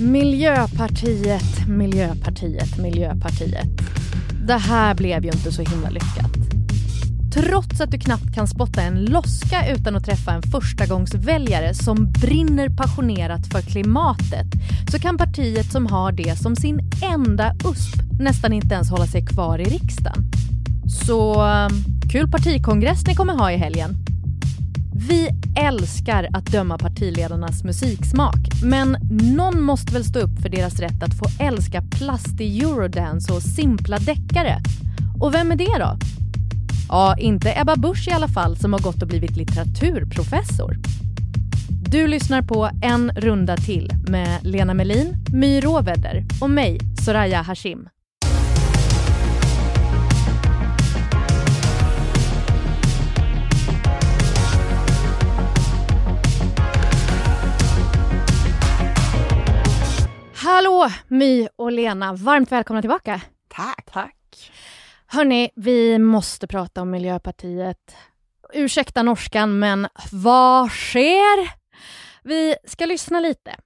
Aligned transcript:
Miljöpartiet, 0.00 1.68
Miljöpartiet, 1.68 2.78
Miljöpartiet. 2.78 3.68
Det 4.46 4.56
här 4.56 4.94
blev 4.94 5.24
ju 5.24 5.30
inte 5.30 5.52
så 5.52 5.62
himla 5.62 5.90
lyckat. 5.90 6.30
Trots 7.34 7.80
att 7.80 7.90
du 7.90 7.98
knappt 7.98 8.34
kan 8.34 8.48
spotta 8.48 8.82
en 8.82 9.04
loska 9.04 9.72
utan 9.72 9.96
att 9.96 10.04
träffa 10.04 10.32
en 10.32 10.42
förstagångsväljare 10.42 11.74
som 11.74 12.12
brinner 12.12 12.68
passionerat 12.68 13.46
för 13.46 13.60
klimatet 13.60 14.46
så 14.92 14.98
kan 14.98 15.18
partiet 15.18 15.72
som 15.72 15.86
har 15.86 16.12
det 16.12 16.38
som 16.38 16.56
sin 16.56 16.80
enda 17.02 17.54
USP 17.64 18.00
nästan 18.20 18.52
inte 18.52 18.74
ens 18.74 18.90
hålla 18.90 19.06
sig 19.06 19.26
kvar 19.26 19.58
i 19.58 19.64
riksdagen. 19.64 20.30
Så 21.06 21.46
eh, 21.46 21.68
kul 22.12 22.30
partikongress 22.30 23.06
ni 23.06 23.14
kommer 23.14 23.38
ha 23.38 23.52
i 23.52 23.56
helgen. 23.56 24.09
Vi 25.08 25.28
älskar 25.56 26.28
att 26.32 26.46
döma 26.46 26.78
partiledarnas 26.78 27.64
musiksmak 27.64 28.36
men 28.62 28.96
någon 29.36 29.62
måste 29.62 29.92
väl 29.92 30.04
stå 30.04 30.20
upp 30.20 30.40
för 30.42 30.48
deras 30.48 30.80
rätt 30.80 31.02
att 31.02 31.18
få 31.18 31.44
älska 31.44 31.82
plastig 31.98 32.62
eurodance 32.62 33.32
och 33.32 33.42
simpla 33.42 33.98
deckare. 33.98 34.58
Och 35.20 35.34
vem 35.34 35.52
är 35.52 35.56
det 35.56 35.78
då? 35.78 35.98
Ja, 36.88 37.16
inte 37.18 37.60
Ebba 37.60 37.76
Busch 37.76 38.08
i 38.08 38.10
alla 38.10 38.28
fall 38.28 38.56
som 38.56 38.72
har 38.72 38.80
gått 38.80 39.02
och 39.02 39.08
blivit 39.08 39.36
litteraturprofessor. 39.36 40.76
Du 41.90 42.06
lyssnar 42.06 42.42
på 42.42 42.70
En 42.82 43.10
runda 43.10 43.56
till 43.56 43.92
med 44.08 44.38
Lena 44.42 44.74
Melin, 44.74 45.24
My 45.32 45.60
Råvedder 45.60 46.24
och 46.40 46.50
mig, 46.50 46.80
Soraya 47.04 47.42
Hashim. 47.42 47.88
Hallå 60.50 60.90
My 61.08 61.48
och 61.56 61.72
Lena, 61.72 62.12
varmt 62.12 62.52
välkomna 62.52 62.82
tillbaka. 62.82 63.20
Tack. 63.48 63.90
Tack. 63.92 64.52
Hörni, 65.06 65.50
vi 65.56 65.98
måste 65.98 66.46
prata 66.46 66.82
om 66.82 66.90
Miljöpartiet. 66.90 67.96
Ursäkta 68.52 69.02
norskan, 69.02 69.58
men 69.58 69.88
vad 70.12 70.70
sker? 70.70 71.50
Vi 72.22 72.56
ska 72.64 72.86
lyssna 72.86 73.20
lite. 73.20 73.56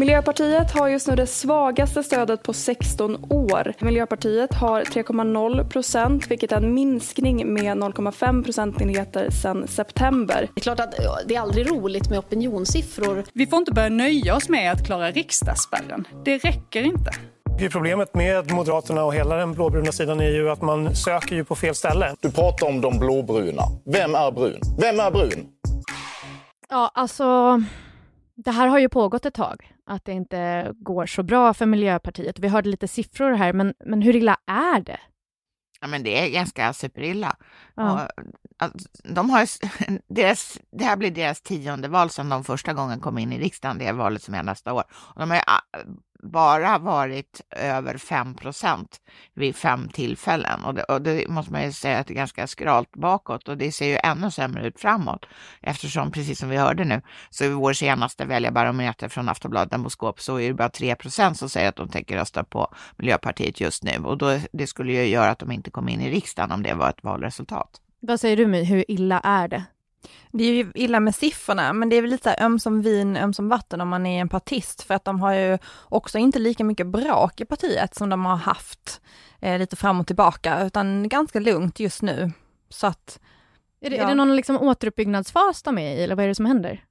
Miljöpartiet 0.00 0.70
har 0.70 0.88
just 0.88 1.08
nu 1.08 1.16
det 1.16 1.26
svagaste 1.26 2.02
stödet 2.02 2.42
på 2.42 2.52
16 2.52 3.24
år. 3.30 3.72
Miljöpartiet 3.80 4.54
har 4.54 4.82
3,0 4.82 5.68
procent, 5.68 6.30
vilket 6.30 6.52
är 6.52 6.56
en 6.56 6.74
minskning 6.74 7.54
med 7.54 7.76
0,5 7.76 8.44
procentenheter 8.44 9.30
sedan 9.30 9.68
september. 9.68 10.48
Det 10.54 10.60
är 10.60 10.62
klart 10.62 10.80
att 10.80 10.94
det 11.26 11.34
är 11.34 11.40
aldrig 11.40 11.70
roligt 11.70 12.10
med 12.10 12.18
opinionssiffror. 12.18 13.24
Vi 13.32 13.46
får 13.46 13.58
inte 13.58 13.72
börja 13.72 13.88
nöja 13.88 14.36
oss 14.36 14.48
med 14.48 14.72
att 14.72 14.86
klara 14.86 15.10
riksdagsspärren. 15.10 16.08
Det 16.24 16.38
räcker 16.38 16.82
inte. 16.82 17.10
Problemet 17.70 18.14
med 18.14 18.52
Moderaterna 18.52 19.04
och 19.04 19.14
hela 19.14 19.36
den 19.36 19.52
blåbruna 19.52 19.92
sidan 19.92 20.20
är 20.20 20.30
ju 20.30 20.50
att 20.50 20.62
man 20.62 20.94
söker 20.94 21.36
ju 21.36 21.44
på 21.44 21.54
fel 21.54 21.74
ställe. 21.74 22.14
Du 22.20 22.30
pratar 22.30 22.66
om 22.66 22.80
de 22.80 22.98
blåbruna. 22.98 23.62
Vem 23.84 24.14
är 24.14 24.30
brun? 24.30 24.60
Vem 24.80 25.00
är 25.00 25.10
brun? 25.10 25.46
Ja, 26.68 26.90
alltså 26.94 27.58
det 28.44 28.50
här 28.50 28.66
har 28.66 28.78
ju 28.78 28.88
pågått 28.88 29.26
ett 29.26 29.34
tag, 29.34 29.72
att 29.90 30.04
det 30.04 30.12
inte 30.12 30.72
går 30.76 31.06
så 31.06 31.22
bra 31.22 31.54
för 31.54 31.66
Miljöpartiet. 31.66 32.38
Vi 32.38 32.48
hörde 32.48 32.68
lite 32.68 32.88
siffror 32.88 33.32
här, 33.32 33.52
men, 33.52 33.74
men 33.84 34.02
hur 34.02 34.16
illa 34.16 34.36
är 34.46 34.80
det? 34.80 35.00
Ja, 35.80 35.86
men 35.86 36.02
det 36.02 36.18
är 36.18 36.30
ganska 36.30 36.72
superilla. 36.72 37.36
Ja. 37.74 37.92
Och, 37.92 38.24
alltså, 38.58 38.88
de 39.04 39.30
har, 39.30 39.48
deras, 40.14 40.58
det 40.72 40.84
här 40.84 40.96
blir 40.96 41.10
deras 41.10 41.40
tionde 41.40 41.88
val 41.88 42.10
sedan 42.10 42.28
de 42.28 42.44
första 42.44 42.72
gången 42.72 43.00
kom 43.00 43.18
in 43.18 43.32
i 43.32 43.38
riksdagen, 43.38 43.78
det 43.78 43.86
är 43.86 43.92
valet 43.92 44.22
som 44.22 44.34
är 44.34 44.42
nästa 44.42 44.72
år. 44.72 44.84
Och 44.90 45.20
de 45.20 45.30
har 45.30 45.42
bara 46.22 46.78
varit 46.78 47.40
över 47.56 47.98
5 47.98 48.34
procent 48.34 49.00
vid 49.34 49.56
fem 49.56 49.88
tillfällen 49.88 50.64
och 50.64 50.74
det, 50.74 50.84
och 50.84 51.02
det, 51.02 51.28
måste 51.28 51.52
man 51.52 51.64
ju 51.64 51.72
säga 51.72 51.98
att 51.98 52.06
det 52.06 52.12
är 52.12 52.16
ganska 52.16 52.46
skralt 52.46 52.92
bakåt 52.92 53.48
och 53.48 53.58
det 53.58 53.72
ser 53.72 53.86
ju 53.86 53.98
ännu 54.04 54.30
sämre 54.30 54.66
ut 54.66 54.80
framåt 54.80 55.26
eftersom 55.60 56.10
precis 56.10 56.38
som 56.38 56.48
vi 56.48 56.56
hörde 56.56 56.84
nu 56.84 57.02
så 57.30 57.44
i 57.44 57.48
vår 57.48 57.72
senaste 57.72 58.24
väljarbarometer 58.24 59.08
från 59.08 59.28
Aftonbladet 59.28 59.70
Demoskop 59.70 60.20
så 60.20 60.40
är 60.40 60.48
det 60.48 60.54
bara 60.54 60.68
3 60.68 60.94
procent 60.94 61.38
som 61.38 61.48
säger 61.48 61.68
att 61.68 61.76
de 61.76 61.88
tänker 61.88 62.16
rösta 62.16 62.44
på 62.44 62.74
Miljöpartiet 62.96 63.60
just 63.60 63.82
nu 63.82 63.96
och 64.04 64.18
då, 64.18 64.38
det 64.52 64.66
skulle 64.66 64.92
ju 64.92 65.04
göra 65.04 65.30
att 65.30 65.38
de 65.38 65.52
inte 65.52 65.70
kom 65.70 65.88
in 65.88 66.00
i 66.00 66.10
riksdagen 66.10 66.52
om 66.52 66.62
det 66.62 66.74
var 66.74 66.90
ett 66.90 67.02
valresultat. 67.02 67.80
Vad 68.00 68.20
säger 68.20 68.36
du 68.36 68.46
My, 68.46 68.64
hur 68.64 68.90
illa 68.90 69.20
är 69.20 69.48
det? 69.48 69.64
Det 70.32 70.44
är 70.44 70.52
ju 70.52 70.72
illa 70.74 71.00
med 71.00 71.14
siffrorna, 71.14 71.72
men 71.72 71.88
det 71.88 71.96
är 71.96 72.02
väl 72.02 72.10
lite 72.10 72.36
öm 72.38 72.58
som 72.58 72.82
vin, 72.82 73.16
öm 73.16 73.32
som 73.34 73.48
vatten 73.48 73.80
om 73.80 73.88
man 73.88 74.06
är 74.06 74.20
en 74.20 74.28
partist, 74.28 74.82
för 74.82 74.94
att 74.94 75.04
de 75.04 75.20
har 75.20 75.32
ju 75.32 75.58
också 75.88 76.18
inte 76.18 76.38
lika 76.38 76.64
mycket 76.64 76.86
brak 76.86 77.40
i 77.40 77.44
partiet 77.44 77.94
som 77.94 78.08
de 78.08 78.24
har 78.24 78.36
haft 78.36 79.00
eh, 79.40 79.58
lite 79.58 79.76
fram 79.76 80.00
och 80.00 80.06
tillbaka, 80.06 80.64
utan 80.64 81.08
ganska 81.08 81.40
lugnt 81.40 81.80
just 81.80 82.02
nu. 82.02 82.32
Så 82.68 82.86
att... 82.86 83.20
Är 83.80 83.90
det, 83.90 83.96
ja. 83.96 84.02
är 84.02 84.08
det 84.08 84.14
någon 84.14 84.36
liksom 84.36 84.56
återuppbyggnadsfas 84.56 85.62
de 85.62 85.78
är 85.78 85.96
i, 85.96 86.04
eller 86.04 86.14
vad 86.14 86.24
är 86.24 86.28
det 86.28 86.34
som 86.34 86.46
händer? 86.46 86.84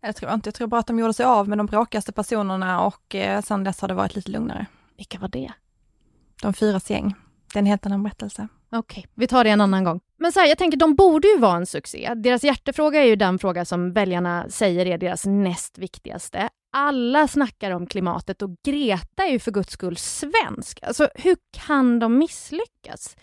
Jag 0.00 0.16
tror 0.16 0.32
inte, 0.32 0.48
jag 0.48 0.54
tror 0.54 0.68
bara 0.68 0.80
att 0.80 0.86
de 0.86 0.98
gjorde 0.98 1.14
sig 1.14 1.26
av 1.26 1.48
med 1.48 1.58
de 1.58 1.66
bråkigaste 1.66 2.12
personerna 2.12 2.84
och 2.84 3.14
eh, 3.14 3.42
sedan 3.42 3.64
dess 3.64 3.80
har 3.80 3.88
det 3.88 3.94
varit 3.94 4.14
lite 4.14 4.30
lugnare. 4.30 4.66
Vilka 4.96 5.18
var 5.18 5.28
det? 5.28 5.52
De 6.42 6.52
fyras 6.52 6.90
gäng. 6.90 7.14
Det 7.52 7.58
är 7.58 7.58
en 7.58 7.66
helt 7.66 7.86
annan 7.86 8.02
berättelse. 8.02 8.48
Okej, 8.76 9.00
okay, 9.00 9.10
vi 9.14 9.26
tar 9.26 9.44
det 9.44 9.50
en 9.50 9.60
annan 9.60 9.84
gång. 9.84 10.00
Men 10.18 10.32
så 10.32 10.40
här, 10.40 10.46
jag 10.46 10.58
tänker, 10.58 10.78
de 10.78 10.94
borde 10.94 11.28
ju 11.28 11.38
vara 11.38 11.56
en 11.56 11.66
succé. 11.66 12.12
Deras 12.16 12.44
hjärtefråga 12.44 13.02
är 13.02 13.06
ju 13.06 13.16
den 13.16 13.38
fråga 13.38 13.64
som 13.64 13.92
väljarna 13.92 14.46
säger 14.48 14.86
är 14.86 14.98
deras 14.98 15.26
näst 15.26 15.78
viktigaste. 15.78 16.48
Alla 16.72 17.28
snackar 17.28 17.70
om 17.70 17.86
klimatet 17.86 18.42
och 18.42 18.50
Greta 18.64 19.24
är 19.24 19.30
ju 19.30 19.38
för 19.38 19.50
guds 19.50 19.72
skull 19.72 19.96
svensk. 19.96 20.78
Alltså, 20.82 21.08
hur 21.14 21.36
kan 21.66 21.98
de 21.98 22.18
misslyckas? 22.18 23.16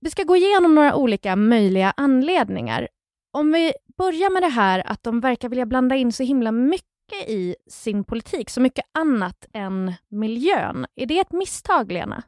Vi 0.00 0.10
ska 0.10 0.22
gå 0.22 0.36
igenom 0.36 0.74
några 0.74 0.94
olika 0.94 1.36
möjliga 1.36 1.94
anledningar. 1.96 2.88
Om 3.32 3.52
vi 3.52 3.72
börjar 3.98 4.30
med 4.30 4.42
det 4.42 4.48
här 4.48 4.82
att 4.86 5.02
de 5.02 5.20
verkar 5.20 5.48
vilja 5.48 5.66
blanda 5.66 5.96
in 5.96 6.12
så 6.12 6.22
himla 6.22 6.52
mycket 6.52 7.28
i 7.28 7.56
sin 7.70 8.04
politik, 8.04 8.50
så 8.50 8.60
mycket 8.60 8.84
annat 8.98 9.46
än 9.52 9.92
miljön. 10.08 10.86
Är 10.94 11.06
det 11.06 11.18
ett 11.18 11.32
misstag, 11.32 11.92
Lena? 11.92 12.22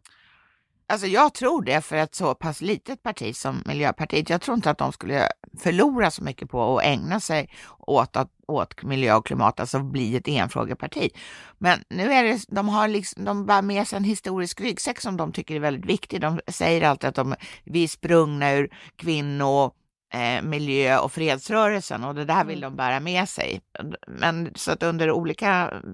Alltså 0.91 1.07
jag 1.07 1.35
tror 1.35 1.63
det 1.63 1.81
för 1.81 1.97
ett 1.97 2.15
så 2.15 2.35
pass 2.35 2.61
litet 2.61 3.03
parti 3.03 3.37
som 3.37 3.63
Miljöpartiet. 3.67 4.31
Jag 4.31 4.41
tror 4.41 4.55
inte 4.55 4.71
att 4.71 4.79
de 4.79 4.93
skulle 4.93 5.29
förlora 5.59 6.11
så 6.11 6.25
mycket 6.25 6.51
på 6.51 6.79
att 6.79 6.85
ägna 6.85 7.21
sig 7.21 7.49
åt, 7.79 8.17
att, 8.17 8.29
åt 8.47 8.83
miljö 8.83 9.15
och 9.15 9.27
klimat, 9.27 9.61
alltså 9.61 9.79
bli 9.79 10.17
ett 10.17 10.29
enfrågeparti. 10.29 11.11
Men 11.59 11.79
nu 11.89 12.13
är 12.13 12.25
det, 12.25 12.45
de 12.49 12.69
har 12.69 12.89
liksom, 12.89 13.25
de 13.25 13.47
bär 13.47 13.63
med 13.63 13.89
sig 13.89 13.97
en 13.97 14.05
historisk 14.05 14.61
ryggsäck 14.61 15.01
som 15.01 15.17
de 15.17 15.33
tycker 15.33 15.55
är 15.55 15.61
väldigt 15.61 15.87
viktig. 15.87 16.21
De 16.21 16.41
säger 16.49 16.89
alltid 16.89 17.09
att 17.09 17.15
de, 17.15 17.35
vi 17.65 17.85
är 17.85 17.89
sprungna 17.89 18.53
ur 18.53 18.71
kvinno 18.97 19.73
eh, 20.11 20.43
miljö 20.43 20.99
och 20.99 21.13
fredsrörelsen 21.13 22.05
och 22.05 22.15
det 22.15 22.25
där 22.25 22.45
vill 22.45 22.59
mm. 22.59 22.71
de 22.71 22.77
bära 22.77 23.01
med 23.01 23.29
sig. 23.29 23.61
Men 24.07 24.53
så 24.55 24.73
att 24.73 24.83
under 24.83 25.11
olika 25.11 25.49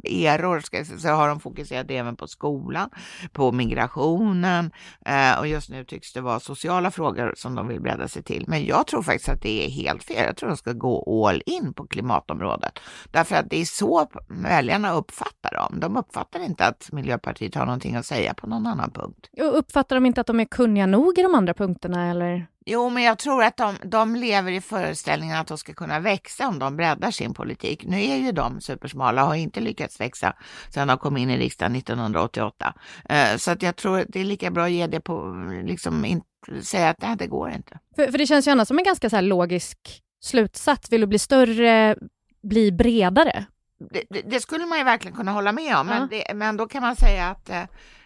eror 0.04 0.60
ska 0.60 0.84
säga, 0.84 0.98
så 0.98 1.08
har 1.08 1.28
de 1.28 1.40
fokuserat 1.40 1.90
även 1.90 2.16
på 2.16 2.26
skolan, 2.26 2.90
på 3.32 3.52
migrationen 3.52 4.70
eh, 5.06 5.38
och 5.38 5.46
just 5.46 5.70
nu 5.70 5.84
tycks 5.84 6.12
det 6.12 6.20
vara 6.20 6.40
sociala 6.40 6.90
frågor 6.90 7.34
som 7.36 7.54
de 7.54 7.68
vill 7.68 7.80
bredda 7.80 8.08
sig 8.08 8.22
till. 8.22 8.44
Men 8.48 8.64
jag 8.64 8.86
tror 8.86 9.02
faktiskt 9.02 9.28
att 9.28 9.42
det 9.42 9.66
är 9.66 9.70
helt 9.70 10.04
fel. 10.04 10.24
Jag 10.26 10.36
tror 10.36 10.48
de 10.48 10.56
ska 10.56 10.72
gå 10.72 11.26
all 11.28 11.42
in 11.46 11.72
på 11.74 11.86
klimatområdet 11.86 12.78
därför 13.10 13.36
att 13.36 13.50
det 13.50 13.60
är 13.60 13.64
så 13.64 14.08
väljarna 14.28 14.92
uppfattar 14.92 15.54
dem. 15.54 15.80
De 15.80 15.96
uppfattar 15.96 16.40
inte 16.40 16.66
att 16.66 16.88
Miljöpartiet 16.92 17.54
har 17.54 17.66
någonting 17.66 17.96
att 17.96 18.06
säga 18.06 18.34
på 18.34 18.46
någon 18.46 18.66
annan 18.66 18.90
punkt. 18.90 19.30
Och 19.40 19.58
uppfattar 19.58 19.96
de 19.96 20.06
inte 20.06 20.20
att 20.20 20.26
de 20.26 20.40
är 20.40 20.44
kunniga 20.44 20.86
nog 20.86 21.18
i 21.18 21.22
de 21.22 21.34
andra 21.34 21.54
punkterna 21.54 22.10
eller? 22.10 22.46
Jo, 22.68 22.88
men 22.90 23.02
jag 23.02 23.18
tror 23.18 23.44
att 23.44 23.56
de, 23.56 23.76
de 23.84 24.16
lever 24.16 24.52
i 24.52 24.60
föreställningen 24.60 25.36
att 25.36 25.46
de 25.46 25.58
ska 25.58 25.74
kunna 25.74 26.00
växa 26.00 26.48
om 26.48 26.58
de 26.58 26.76
breddar 26.76 27.10
sin 27.10 27.34
politik. 27.34 27.84
Nu 27.84 28.04
är 28.04 28.16
ju 28.16 28.32
de 28.32 28.60
supersmala 28.60 29.22
och 29.22 29.28
har 29.28 29.34
inte 29.34 29.60
lyckats 29.60 30.00
växa 30.00 30.36
sedan 30.70 30.88
de 30.88 30.98
kom 30.98 31.16
in 31.16 31.30
i 31.30 31.38
riksdagen 31.38 31.76
1988. 31.76 32.74
Eh, 33.08 33.36
så 33.36 33.50
att 33.50 33.62
jag 33.62 33.76
tror 33.76 34.04
det 34.08 34.20
är 34.20 34.24
lika 34.24 34.50
bra 34.50 34.64
att 34.64 34.70
ge 34.70 34.86
det 34.86 35.00
på, 35.00 35.34
liksom 35.64 36.04
in, 36.04 36.22
säga 36.62 36.88
att 36.88 37.02
nej, 37.02 37.16
det 37.16 37.26
går 37.26 37.50
inte. 37.50 37.78
För, 37.96 38.10
för 38.10 38.18
det 38.18 38.26
känns 38.26 38.46
ju 38.46 38.50
annars 38.50 38.68
som 38.68 38.78
en 38.78 38.84
ganska 38.84 39.10
så 39.10 39.20
logisk 39.20 40.02
slutsats. 40.20 40.92
Vill 40.92 41.00
du 41.00 41.06
bli 41.06 41.18
större, 41.18 41.96
bli 42.42 42.72
bredare. 42.72 43.46
Det, 43.90 44.02
det, 44.10 44.22
det 44.30 44.40
skulle 44.40 44.66
man 44.66 44.78
ju 44.78 44.84
verkligen 44.84 45.16
kunna 45.16 45.32
hålla 45.32 45.52
med 45.52 45.76
om, 45.76 45.88
ja. 45.88 45.98
men, 45.98 46.08
det, 46.08 46.34
men 46.34 46.56
då 46.56 46.66
kan 46.66 46.82
man 46.82 46.96
säga 46.96 47.26
att 47.28 47.50
eh, 47.50 47.62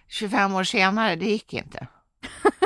25 0.09 0.55
år 0.55 0.65
senare, 0.65 1.17
det 1.17 1.27
gick 1.27 1.53
inte. 1.53 1.87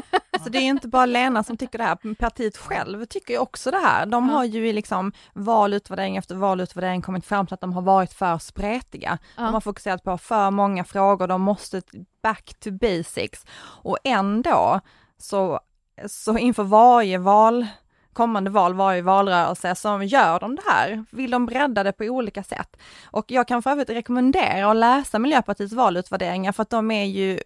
Alltså 0.45 0.53
det 0.53 0.59
är 0.59 0.71
inte 0.71 0.89
bara 0.89 1.07
Lena 1.07 1.43
som 1.43 1.57
tycker 1.57 1.79
det 1.79 1.85
här, 1.85 2.15
partiet 2.15 2.57
själv 2.57 3.05
tycker 3.05 3.35
ju 3.35 3.41
också 3.41 3.71
det 3.71 3.79
här. 3.79 4.07
De 4.07 4.29
har 4.29 4.45
ju 4.45 4.69
i 4.69 4.73
liksom 4.73 5.13
valutvärdering 5.33 6.17
efter 6.17 6.35
valutvärdering 6.35 7.03
kommit 7.03 7.27
fram 7.27 7.47
till 7.47 7.55
att 7.55 7.61
de 7.61 7.73
har 7.73 7.83
varit 7.83 8.13
för 8.13 8.39
spretiga. 8.39 9.19
De 9.37 9.55
har 9.55 9.61
fokuserat 9.61 10.03
på 10.03 10.19
för 10.19 10.51
många 10.51 10.85
frågor, 10.85 11.27
de 11.27 11.43
måste 11.43 11.83
back 12.23 12.55
to 12.61 12.71
basics. 12.71 13.47
Och 13.83 13.99
ändå 14.05 14.81
så, 15.19 15.61
så 16.07 16.39
inför 16.39 16.65
varje 16.65 17.19
val 17.19 17.67
kommande 18.13 18.51
val, 18.51 18.75
varje 18.75 19.03
valrörelse, 19.03 19.75
så 19.75 20.03
gör 20.03 20.41
de 20.41 20.55
det 20.57 20.63
här. 20.67 21.05
Vill 21.11 21.31
de 21.31 21.47
bredda 21.47 21.83
det 21.83 21.93
på 21.93 22.05
olika 22.05 22.43
sätt? 22.43 22.77
Och 23.05 23.25
jag 23.29 23.49
kan 23.49 23.63
för 23.63 23.71
övrigt 23.71 23.91
rekommendera 23.91 24.71
att 24.71 24.77
läsa 24.77 25.19
Miljöpartiets 25.19 25.73
valutvärderingar 25.73 26.53
för 26.53 26.63
att 26.63 26.71
de 26.71 26.91
är 26.91 27.05
ju 27.05 27.41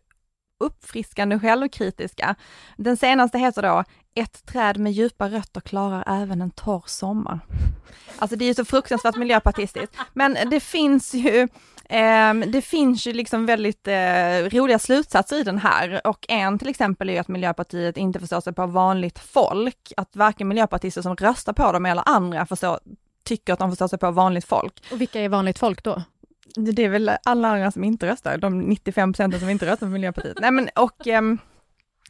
uppfriskande 0.59 1.39
självkritiska. 1.39 2.35
Den 2.77 2.97
senaste 2.97 3.39
heter 3.39 3.63
då 3.63 3.85
Ett 4.15 4.47
träd 4.47 4.79
med 4.79 4.93
djupa 4.93 5.29
rötter 5.29 5.61
klarar 5.61 6.23
även 6.23 6.41
en 6.41 6.51
torr 6.51 6.83
sommar. 6.87 7.41
Alltså 8.19 8.37
det 8.37 8.45
är 8.45 8.47
ju 8.47 8.55
så 8.55 8.65
fruktansvärt 8.65 9.17
miljöpartistiskt, 9.17 9.97
men 10.13 10.37
det 10.51 10.61
finns 10.61 11.15
ju 11.15 11.49
eh, 11.85 12.35
det 12.35 12.63
finns 12.63 13.07
ju 13.07 13.13
liksom 13.13 13.47
väldigt 13.47 13.89
eh, 13.89 14.49
roliga 14.53 14.79
slutsatser 14.79 15.37
i 15.37 15.43
den 15.43 15.59
här 15.59 16.07
och 16.07 16.27
en 16.29 16.59
till 16.59 16.69
exempel 16.69 17.09
är 17.09 17.13
ju 17.13 17.19
att 17.19 17.29
Miljöpartiet 17.29 17.97
inte 17.97 18.21
förstår 18.21 18.41
sig 18.41 18.53
på 18.53 18.67
vanligt 18.67 19.19
folk, 19.19 19.93
att 19.97 20.17
varken 20.17 20.49
miljöpartister 20.49 21.03
som 21.03 21.17
röstar 21.17 21.53
på 21.53 21.73
dem 21.73 21.87
eller 21.87 22.03
andra 22.07 22.47
förstår, 22.47 22.79
tycker 23.25 23.53
att 23.53 23.59
de 23.59 23.71
förstår 23.71 23.89
sig 23.89 23.99
på 23.99 24.11
vanligt 24.11 24.45
folk. 24.45 24.83
Och 24.93 25.01
vilka 25.01 25.21
är 25.21 25.29
vanligt 25.29 25.59
folk 25.59 25.85
då? 25.85 26.03
Det 26.55 26.85
är 26.85 26.89
väl 26.89 27.11
alla 27.25 27.49
andra 27.49 27.71
som 27.71 27.85
inte 27.85 28.07
röstar, 28.07 28.39
de 28.39 28.61
95 28.61 29.13
procenten 29.13 29.41
som 29.41 29.49
inte 29.49 29.67
röstar 29.67 29.87
på 29.87 29.93
Miljöpartiet. 29.93 30.39
Nej 30.41 30.51
men 30.51 30.69
och, 30.75 31.07
ehm, 31.07 31.39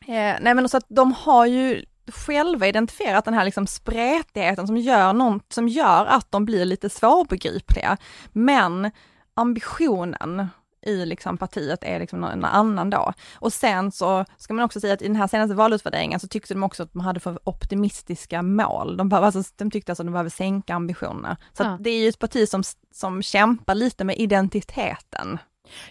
eh, 0.00 0.36
nej 0.40 0.54
men 0.54 0.68
så 0.68 0.76
att 0.76 0.86
de 0.88 1.12
har 1.12 1.46
ju 1.46 1.84
själva 2.12 2.66
identifierat 2.66 3.24
den 3.24 3.34
här 3.34 3.44
liksom 3.44 3.66
spretigheten 3.66 4.66
som 4.66 4.76
gör, 4.76 5.12
något, 5.12 5.52
som 5.52 5.68
gör 5.68 6.06
att 6.06 6.30
de 6.30 6.44
blir 6.44 6.64
lite 6.64 6.90
svårbegripliga. 6.90 7.96
Men 8.32 8.90
ambitionen 9.34 10.48
i 10.88 11.06
liksom 11.06 11.38
partiet 11.38 11.84
är 11.84 12.00
liksom 12.00 12.24
en 12.24 12.44
annan 12.44 12.90
då. 12.90 13.12
Och 13.34 13.52
sen 13.52 13.92
så 13.92 14.24
ska 14.36 14.54
man 14.54 14.64
också 14.64 14.80
säga 14.80 14.94
att 14.94 15.02
i 15.02 15.06
den 15.06 15.16
här 15.16 15.26
senaste 15.26 15.54
valutvärderingen 15.54 16.20
så 16.20 16.28
tyckte 16.28 16.54
de 16.54 16.62
också 16.62 16.82
att 16.82 16.92
de 16.92 17.00
hade 17.00 17.20
för 17.20 17.38
optimistiska 17.44 18.42
mål. 18.42 18.96
De, 18.96 19.08
behöver, 19.08 19.26
alltså, 19.26 19.52
de 19.56 19.70
tyckte 19.70 19.92
alltså 19.92 20.02
att 20.02 20.06
de 20.06 20.12
behöver 20.12 20.30
sänka 20.30 20.74
ambitionerna. 20.74 21.36
Så 21.52 21.62
ja. 21.62 21.78
det 21.80 21.90
är 21.90 22.02
ju 22.02 22.08
ett 22.08 22.18
parti 22.18 22.48
som, 22.48 22.62
som 22.94 23.22
kämpar 23.22 23.74
lite 23.74 24.04
med 24.04 24.16
identiteten. 24.18 25.38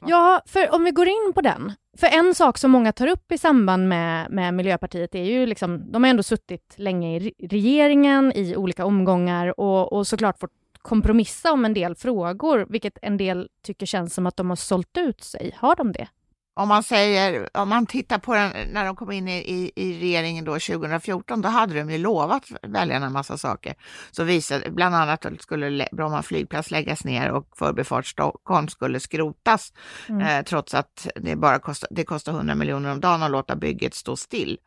Ja, 0.01 0.41
för 0.45 0.75
om 0.75 0.83
vi 0.83 0.91
går 0.91 1.07
in 1.07 1.31
på 1.35 1.41
den. 1.41 1.73
För 1.97 2.07
en 2.07 2.35
sak 2.35 2.57
som 2.57 2.71
många 2.71 2.91
tar 2.91 3.07
upp 3.07 3.31
i 3.31 3.37
samband 3.37 3.87
med, 3.87 4.31
med 4.31 4.53
Miljöpartiet 4.53 5.15
är 5.15 5.23
ju 5.23 5.45
liksom, 5.45 5.91
de 5.91 6.03
har 6.03 6.09
ändå 6.09 6.23
suttit 6.23 6.73
länge 6.75 7.17
i 7.17 7.33
regeringen 7.39 8.33
i 8.35 8.55
olika 8.55 8.85
omgångar 8.85 9.59
och, 9.59 9.93
och 9.93 10.07
såklart 10.07 10.39
fått 10.39 10.51
kompromissa 10.87 11.51
om 11.51 11.65
en 11.65 11.73
del 11.73 11.95
frågor, 11.95 12.65
vilket 12.69 12.97
en 13.01 13.17
del 13.17 13.49
tycker 13.63 13.85
känns 13.85 14.13
som 14.13 14.25
att 14.25 14.37
de 14.37 14.49
har 14.49 14.55
sålt 14.55 14.97
ut 14.97 15.23
sig. 15.23 15.55
Har 15.57 15.75
de 15.75 15.91
det? 15.91 16.07
Om 16.55 16.67
man 16.67 16.83
säger, 16.83 17.49
om 17.57 17.69
man 17.69 17.85
tittar 17.85 18.17
på 18.17 18.33
den, 18.33 18.51
när 18.71 18.85
de 18.85 18.95
kom 18.95 19.11
in 19.11 19.27
i, 19.27 19.71
i 19.75 19.99
regeringen 19.99 20.45
då 20.45 20.51
2014, 20.51 21.41
då 21.41 21.49
hade 21.49 21.73
de 21.73 21.89
ju 21.89 21.97
lovat 21.97 22.43
väljarna 22.61 23.05
en 23.05 23.13
massa 23.13 23.37
saker. 23.37 23.75
Så 24.11 24.23
visade 24.23 24.71
bland 24.71 24.95
annat 24.95 25.25
att 25.25 25.41
skulle 25.41 25.87
Bromma 25.91 26.23
flygplats 26.23 26.71
läggas 26.71 27.03
ner 27.03 27.31
och 27.31 27.47
Förbifart 27.57 28.05
Stockholm 28.05 28.67
skulle 28.67 28.99
skrotas, 28.99 29.73
mm. 30.09 30.21
eh, 30.21 30.43
trots 30.43 30.73
att 30.73 31.07
det 31.15 31.35
bara 31.35 31.59
kostar, 31.59 31.89
det 31.91 32.03
kostar 32.03 32.31
100 32.31 32.55
miljoner 32.55 32.91
om 32.91 32.99
dagen 32.99 33.23
att 33.23 33.31
låta 33.31 33.55
bygget 33.55 33.93
stå 33.93 34.15
still. 34.15 34.57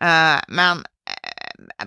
Eh, 0.00 0.38
men 0.48 0.78
eh, 0.78 1.86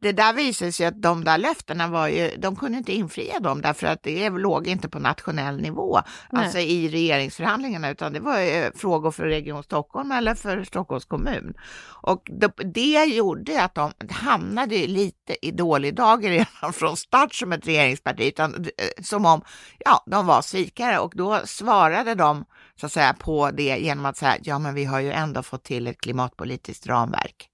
det 0.00 0.12
där 0.12 0.32
visade 0.32 0.72
sig 0.72 0.86
att 0.86 1.02
de 1.02 1.24
där 1.24 1.38
löftena 1.38 1.88
var 1.88 2.08
ju, 2.08 2.30
de 2.38 2.56
kunde 2.56 2.78
inte 2.78 2.92
infria 2.92 3.40
dem 3.40 3.62
därför 3.62 3.86
att 3.86 4.02
det 4.02 4.30
låg 4.30 4.66
inte 4.66 4.88
på 4.88 4.98
nationell 4.98 5.60
nivå, 5.60 6.00
Nej. 6.30 6.44
alltså 6.44 6.58
i 6.58 6.88
regeringsförhandlingarna, 6.88 7.90
utan 7.90 8.12
det 8.12 8.20
var 8.20 8.78
frågor 8.78 9.10
för 9.10 9.24
Region 9.24 9.62
Stockholm 9.62 10.12
eller 10.12 10.34
för 10.34 10.64
Stockholms 10.64 11.04
kommun. 11.04 11.54
Och 12.02 12.22
det, 12.24 12.52
det 12.74 13.04
gjorde 13.04 13.62
att 13.62 13.74
de 13.74 13.92
hamnade 14.10 14.86
lite 14.86 15.46
i 15.46 15.50
dålig 15.50 15.94
dager 15.94 16.30
redan 16.30 16.72
från 16.72 16.96
start 16.96 17.34
som 17.34 17.52
ett 17.52 17.66
regeringsparti, 17.66 18.28
utan, 18.28 18.54
eh, 18.54 19.02
som 19.02 19.26
om 19.26 19.42
ja, 19.78 20.04
de 20.06 20.26
var 20.26 20.42
svikare 20.42 20.98
och 20.98 21.12
då 21.16 21.40
svarade 21.44 22.14
de 22.14 22.44
så 22.80 22.86
att 22.86 22.92
säga 22.92 23.12
på 23.12 23.50
det 23.50 23.78
genom 23.78 24.06
att 24.06 24.16
säga, 24.16 24.36
ja 24.42 24.58
men 24.58 24.74
vi 24.74 24.84
har 24.84 25.00
ju 25.00 25.12
ändå 25.12 25.42
fått 25.42 25.64
till 25.64 25.86
ett 25.86 26.00
klimatpolitiskt 26.00 26.86
ramverk. 26.86 27.49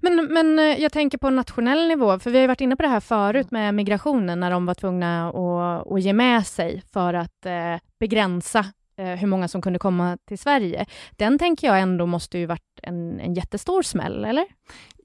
Men, 0.00 0.26
men 0.32 0.58
eh, 0.58 0.64
jag 0.64 0.92
tänker 0.92 1.18
på 1.18 1.30
nationell 1.30 1.88
nivå, 1.88 2.18
för 2.18 2.30
vi 2.30 2.36
har 2.36 2.42
ju 2.42 2.46
varit 2.46 2.60
inne 2.60 2.76
på 2.76 2.82
det 2.82 2.88
här 2.88 3.00
förut 3.00 3.50
med 3.50 3.74
migrationen, 3.74 4.40
när 4.40 4.50
de 4.50 4.66
var 4.66 4.74
tvungna 4.74 5.28
att, 5.28 5.92
att 5.92 6.02
ge 6.02 6.12
med 6.12 6.46
sig 6.46 6.82
för 6.92 7.14
att 7.14 7.46
eh, 7.46 7.76
begränsa 8.00 8.64
eh, 8.98 9.06
hur 9.06 9.26
många 9.26 9.48
som 9.48 9.62
kunde 9.62 9.78
komma 9.78 10.18
till 10.28 10.38
Sverige. 10.38 10.86
Den 11.10 11.38
tänker 11.38 11.66
jag 11.66 11.80
ändå 11.80 12.06
måste 12.06 12.38
ju 12.38 12.46
varit 12.46 12.80
en, 12.82 13.20
en 13.20 13.34
jättestor 13.34 13.82
smäll, 13.82 14.24
eller? 14.24 14.44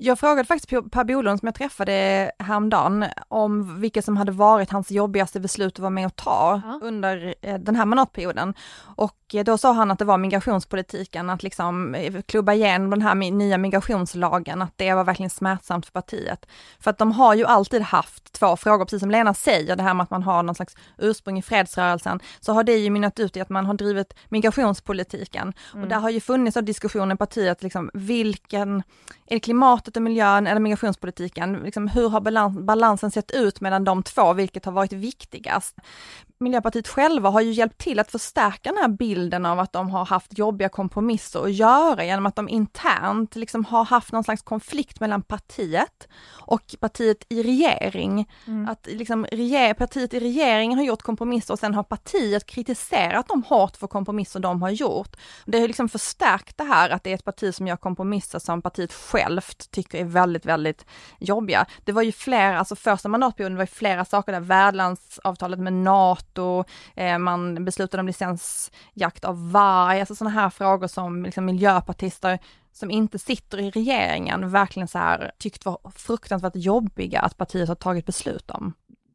Jag 0.03 0.19
frågade 0.19 0.47
faktiskt 0.47 0.91
Per 0.91 1.03
Bolund 1.03 1.39
som 1.39 1.47
jag 1.47 1.55
träffade 1.55 2.31
häromdagen 2.39 3.05
om 3.27 3.81
vilket 3.81 4.05
som 4.05 4.17
hade 4.17 4.31
varit 4.31 4.69
hans 4.69 4.91
jobbigaste 4.91 5.39
beslut 5.39 5.73
att 5.73 5.79
vara 5.79 5.89
med 5.89 6.05
och 6.05 6.15
ta 6.15 6.61
ja. 6.65 6.79
under 6.81 7.35
eh, 7.41 7.57
den 7.57 7.75
här 7.75 7.85
mandatperioden. 7.85 8.53
Och 8.95 9.35
eh, 9.35 9.43
då 9.43 9.57
sa 9.57 9.71
han 9.71 9.91
att 9.91 9.99
det 9.99 10.05
var 10.05 10.17
migrationspolitiken, 10.17 11.29
att 11.29 11.43
liksom 11.43 11.95
eh, 11.95 12.21
klubba 12.21 12.53
igenom 12.53 12.89
den 12.89 13.01
här 13.01 13.15
nya 13.15 13.57
migrationslagen, 13.57 14.61
att 14.61 14.77
det 14.77 14.93
var 14.93 15.03
verkligen 15.03 15.29
smärtsamt 15.29 15.85
för 15.85 15.93
partiet. 15.93 16.45
För 16.79 16.91
att 16.91 16.97
de 16.97 17.11
har 17.11 17.33
ju 17.33 17.45
alltid 17.45 17.81
haft 17.81 18.33
två 18.33 18.57
frågor, 18.57 18.85
precis 18.85 18.99
som 18.99 19.11
Lena 19.11 19.33
säger, 19.33 19.75
det 19.75 19.83
här 19.83 19.93
med 19.93 20.03
att 20.03 20.09
man 20.09 20.23
har 20.23 20.43
någon 20.43 20.55
slags 20.55 20.75
ursprung 20.97 21.39
i 21.39 21.41
fredsrörelsen, 21.41 22.19
så 22.39 22.53
har 22.53 22.63
det 22.63 22.77
ju 22.77 22.89
mynnat 22.89 23.19
ut 23.19 23.37
i 23.37 23.41
att 23.41 23.49
man 23.49 23.65
har 23.65 23.73
drivit 23.73 24.13
migrationspolitiken. 24.29 25.53
Mm. 25.73 25.83
Och 25.83 25.89
där 25.89 25.99
har 25.99 26.09
ju 26.09 26.19
funnits 26.19 26.57
en 26.57 26.65
diskussion 26.65 27.11
i 27.11 27.15
partiet, 27.15 27.63
liksom, 27.63 27.89
vilken, 27.93 28.83
är 29.25 29.35
det 29.35 29.39
klimatet 29.51 29.95
och 29.95 30.01
miljön 30.01 30.47
eller 30.47 30.61
migrationspolitiken? 30.61 31.53
Liksom, 31.53 31.87
hur 31.87 32.09
har 32.09 32.49
balansen 32.65 33.11
sett 33.11 33.31
ut 33.31 33.61
mellan 33.61 33.83
de 33.83 34.03
två, 34.03 34.33
vilket 34.33 34.65
har 34.65 34.71
varit 34.71 34.93
viktigast? 34.93 35.75
Miljöpartiet 36.41 36.87
själva 36.87 37.29
har 37.29 37.41
ju 37.41 37.51
hjälpt 37.51 37.77
till 37.77 37.99
att 37.99 38.11
förstärka 38.11 38.69
den 38.69 38.77
här 38.77 38.87
bilden 38.87 39.45
av 39.45 39.59
att 39.59 39.73
de 39.73 39.89
har 39.89 40.05
haft 40.05 40.37
jobbiga 40.37 40.69
kompromisser 40.69 41.43
att 41.43 41.53
göra 41.53 42.05
genom 42.05 42.25
att 42.25 42.35
de 42.35 42.49
internt 42.49 43.35
liksom 43.35 43.65
har 43.65 43.85
haft 43.85 44.11
någon 44.11 44.23
slags 44.23 44.41
konflikt 44.41 44.99
mellan 44.99 45.21
partiet 45.21 46.07
och 46.29 46.75
partiet 46.79 47.25
i 47.29 47.43
regering. 47.43 48.29
Mm. 48.47 48.69
Att 48.69 48.87
liksom 48.91 49.25
reger, 49.25 49.73
partiet 49.73 50.13
i 50.13 50.19
regeringen 50.19 50.77
har 50.77 50.85
gjort 50.85 51.01
kompromisser 51.01 51.53
och 51.53 51.59
sen 51.59 51.73
har 51.73 51.83
partiet 51.83 52.45
kritiserat 52.45 53.27
dem 53.27 53.43
hårt 53.43 53.77
för 53.77 53.87
kompromisser 53.87 54.39
de 54.39 54.61
har 54.61 54.69
gjort. 54.69 55.15
Det 55.45 55.59
har 55.59 55.67
liksom 55.67 55.89
förstärkt 55.89 56.57
det 56.57 56.63
här 56.63 56.89
att 56.89 57.03
det 57.03 57.09
är 57.09 57.15
ett 57.15 57.25
parti 57.25 57.55
som 57.55 57.67
gör 57.67 57.77
kompromisser 57.77 58.39
som 58.39 58.61
partiet 58.61 58.93
självt 58.93 59.71
tycker 59.71 59.99
är 59.99 60.05
väldigt, 60.05 60.45
väldigt 60.45 60.85
jobbiga. 61.19 61.65
Det 61.83 61.91
var 61.91 62.01
ju 62.01 62.11
flera, 62.11 62.59
alltså 62.59 62.75
första 62.75 63.09
mandatperioden 63.09 63.57
var 63.57 63.63
ju 63.63 63.67
flera 63.67 64.05
saker 64.05 64.31
där, 64.31 64.39
värdlandsavtalet 64.39 65.59
med 65.59 65.73
NATO 65.73 66.30
och 66.37 66.69
eh, 66.95 67.17
man 67.17 67.65
beslutade 67.65 68.01
om 68.01 68.07
licensjakt 68.07 69.25
av 69.25 69.51
varg, 69.51 69.99
alltså 69.99 70.15
sådana 70.15 70.41
här 70.41 70.49
frågor 70.49 70.87
som 70.87 71.23
liksom 71.23 71.45
miljöpartister 71.45 72.39
som 72.71 72.91
inte 72.91 73.19
sitter 73.19 73.59
i 73.59 73.69
regeringen 73.69 74.51
verkligen 74.51 74.87
så 74.87 74.97
här 74.97 75.31
tyckt 75.37 75.65
var 75.65 75.77
fruktansvärt 75.95 76.55
jobbiga 76.55 77.19
att 77.19 77.37
partiet 77.37 77.67
har 77.67 77.75
tagit 77.75 78.05
beslut 78.05 78.51
om. 78.51 78.73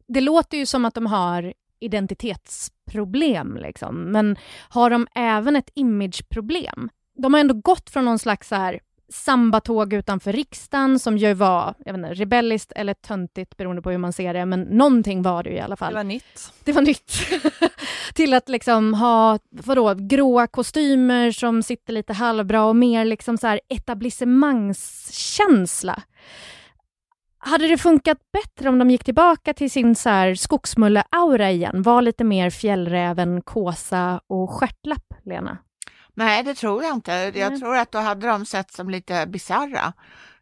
Det 0.09 0.21
låter 0.21 0.59
ju 0.59 0.67
som 0.67 0.85
att 0.85 0.95
de 0.95 1.07
har 1.07 1.53
identitetsproblem, 1.81 3.57
liksom. 3.57 3.97
men 3.97 4.37
har 4.69 4.91
de 4.91 5.07
även 5.15 5.57
ett 5.57 5.71
imageproblem? 5.75 6.91
De 7.15 7.35
har 7.35 7.41
ändå 7.41 7.55
gått 7.55 7.91
från 7.91 8.05
någon 8.05 8.19
slags 8.19 8.49
så 8.49 8.55
här 8.55 8.81
sambatåg 9.09 9.93
utanför 9.93 10.33
riksdagen 10.33 10.99
som 10.99 11.19
ju 11.19 11.35
var 11.35 11.75
jag 11.85 11.93
vet 11.93 11.99
inte, 11.99 12.15
rebelliskt 12.15 12.73
eller 12.73 12.95
töntigt 12.95 13.57
beroende 13.57 13.83
på 13.83 13.91
hur 13.91 13.99
man 13.99 14.13
ser 14.13 14.35
det, 14.35 14.47
men 14.47 14.61
någonting 14.61 15.23
var 15.23 15.43
det 15.43 15.51
i 15.51 15.61
alla 15.61 15.77
fall. 15.77 15.93
Det 15.93 15.99
var 15.99 16.05
nytt. 16.05 16.53
Det 16.65 16.73
var 16.73 16.83
nytt. 16.83 17.13
Till 18.15 18.35
att 18.35 18.49
liksom 18.49 18.95
ha 18.95 19.39
vadå, 19.51 19.95
gråa 19.95 20.47
kostymer 20.47 21.31
som 21.31 21.63
sitter 21.63 21.93
lite 21.93 22.13
halvbra 22.13 22.65
och 22.65 22.77
mer 22.77 23.05
liksom 23.05 23.39
så 23.39 23.47
här 23.47 23.61
etablissemangskänsla. 23.69 26.03
Hade 27.39 27.69
det 27.69 27.79
funkat 27.79 28.19
bättre 28.33 28.69
om 28.69 28.79
de 28.79 28.91
gick 28.91 29.05
tillbaka 29.05 29.55
till 29.55 29.71
sin 29.71 29.95
så 29.95 30.09
här 30.09 30.35
skogsmulle-aura 30.35 31.51
igen? 31.51 31.83
Var 31.83 32.03
lite 32.03 32.25
mer 32.25 32.51
fjällräven, 32.51 33.43
kåsa 33.43 34.21
och 34.27 34.51
stjärtlapp, 34.51 35.15
Lena? 35.25 35.59
Nej, 36.17 36.43
det 36.43 36.55
tror 36.55 36.83
jag 36.85 36.95
inte. 36.95 37.13
Jag 37.35 37.51
Nej. 37.51 37.61
tror 37.61 37.77
att 37.77 37.93
då 37.93 37.99
hade 37.99 38.27
de 38.27 38.47
sett 38.47 38.73
som 38.73 38.91
lite 38.91 39.27
bisarra. 39.27 39.93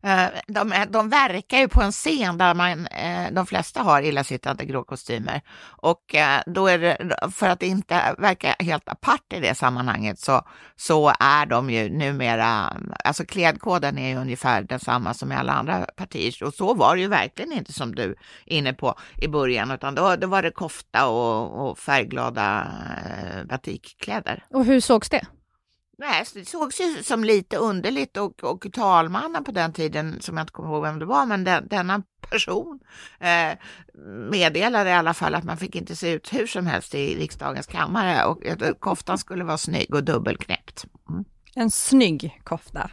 Eh, 0.03 0.27
De, 0.47 0.73
är- 0.73 0.87
de 0.87 1.09
verkar 1.09 1.59
ju 1.59 1.69
på 1.69 1.83
en 1.83 1.93
scen 1.93 2.39
där 2.39 2.55
man, 2.55 2.87
eh, 2.87 3.33
de 3.33 3.47
flesta 3.47 3.83
har 3.83 4.03
illasittande 4.03 4.65
grå 4.65 4.85
kostymer. 4.85 5.41
Och 5.67 6.15
eh, 6.15 6.41
då 6.47 6.67
är 6.69 6.79
det, 6.79 6.99
för 7.33 7.49
att 7.49 7.63
inte 7.63 8.15
verka 8.19 8.57
helt 8.59 8.89
apart 8.89 9.33
i 9.33 9.41
det 9.41 9.55
sammanhanget 9.55 10.19
så, 10.19 10.43
så 10.77 11.13
är 11.21 11.47
de 11.47 11.71
ju 11.71 11.89
numera, 11.99 12.77
alltså 13.05 13.25
klädkoden 13.25 13.99
är 13.99 14.09
ju 14.09 14.17
ungefär 14.17 14.63
densamma 14.63 15.15
som 15.15 15.33
i 15.33 15.35
alla 15.35 15.53
andra 15.53 15.87
partier. 15.97 16.43
Och 16.43 16.55
så 16.55 16.75
var 16.75 16.95
det 16.97 17.03
ju 17.03 17.09
verkligen 17.09 17.53
inte 17.53 17.73
som 17.73 17.95
du 17.95 18.03
är 18.03 18.17
inne 18.57 18.73
på 18.73 18.95
i 19.23 19.29
början, 19.29 19.71
utan 19.71 19.95
då, 19.95 20.17
då 20.17 20.27
var 20.27 20.43
det 20.43 20.51
kofta 20.51 21.07
och, 21.09 21.71
och 21.71 21.79
färgglada 21.79 22.67
eh, 23.07 23.45
batikkläder. 23.45 24.45
Och 24.51 24.65
hur 24.65 24.81
sågs 24.81 25.09
det? 25.11 25.27
Nej, 25.99 26.25
det 26.35 26.49
sågs 26.49 26.81
ju 26.81 27.03
som 27.03 27.25
lite 27.25 27.57
underligt 27.57 28.17
och, 28.17 28.45
och 28.45 28.67
talmannen 28.73 29.45
på 29.45 29.53
den 29.53 29.73
tiden, 29.73 30.21
som 30.21 30.37
jag 30.37 30.43
inte 30.45 30.53
kommer 30.53 30.69
ihåg 30.69 30.83
vem 30.83 30.99
det 30.99 31.05
var, 31.05 31.27
men 31.27 31.45
den, 31.45 31.69
denna 31.69 32.03
person 32.31 32.81
eh, 33.21 33.59
meddelade 34.31 34.91
i 34.91 34.93
alla 34.93 35.15
fall 35.15 35.35
att 35.35 35.45
man 35.45 35.57
fick 35.57 35.77
inte 35.77 35.97
se 35.97 36.11
ut 36.13 36.33
hur 36.33 36.47
som 36.47 36.67
helst 36.67 36.95
i 36.95 37.17
riksdagens 37.19 37.67
kammare 37.67 38.25
och 38.25 38.43
koftan 38.81 39.19
skulle 39.19 39.45
vara 39.45 39.59
snygg 39.59 39.95
och 39.95 40.05
dubbelknäppt. 40.05 40.85
Mm. 41.11 41.25
En 41.55 41.71
snygg 41.71 42.41
kofta. 42.45 42.91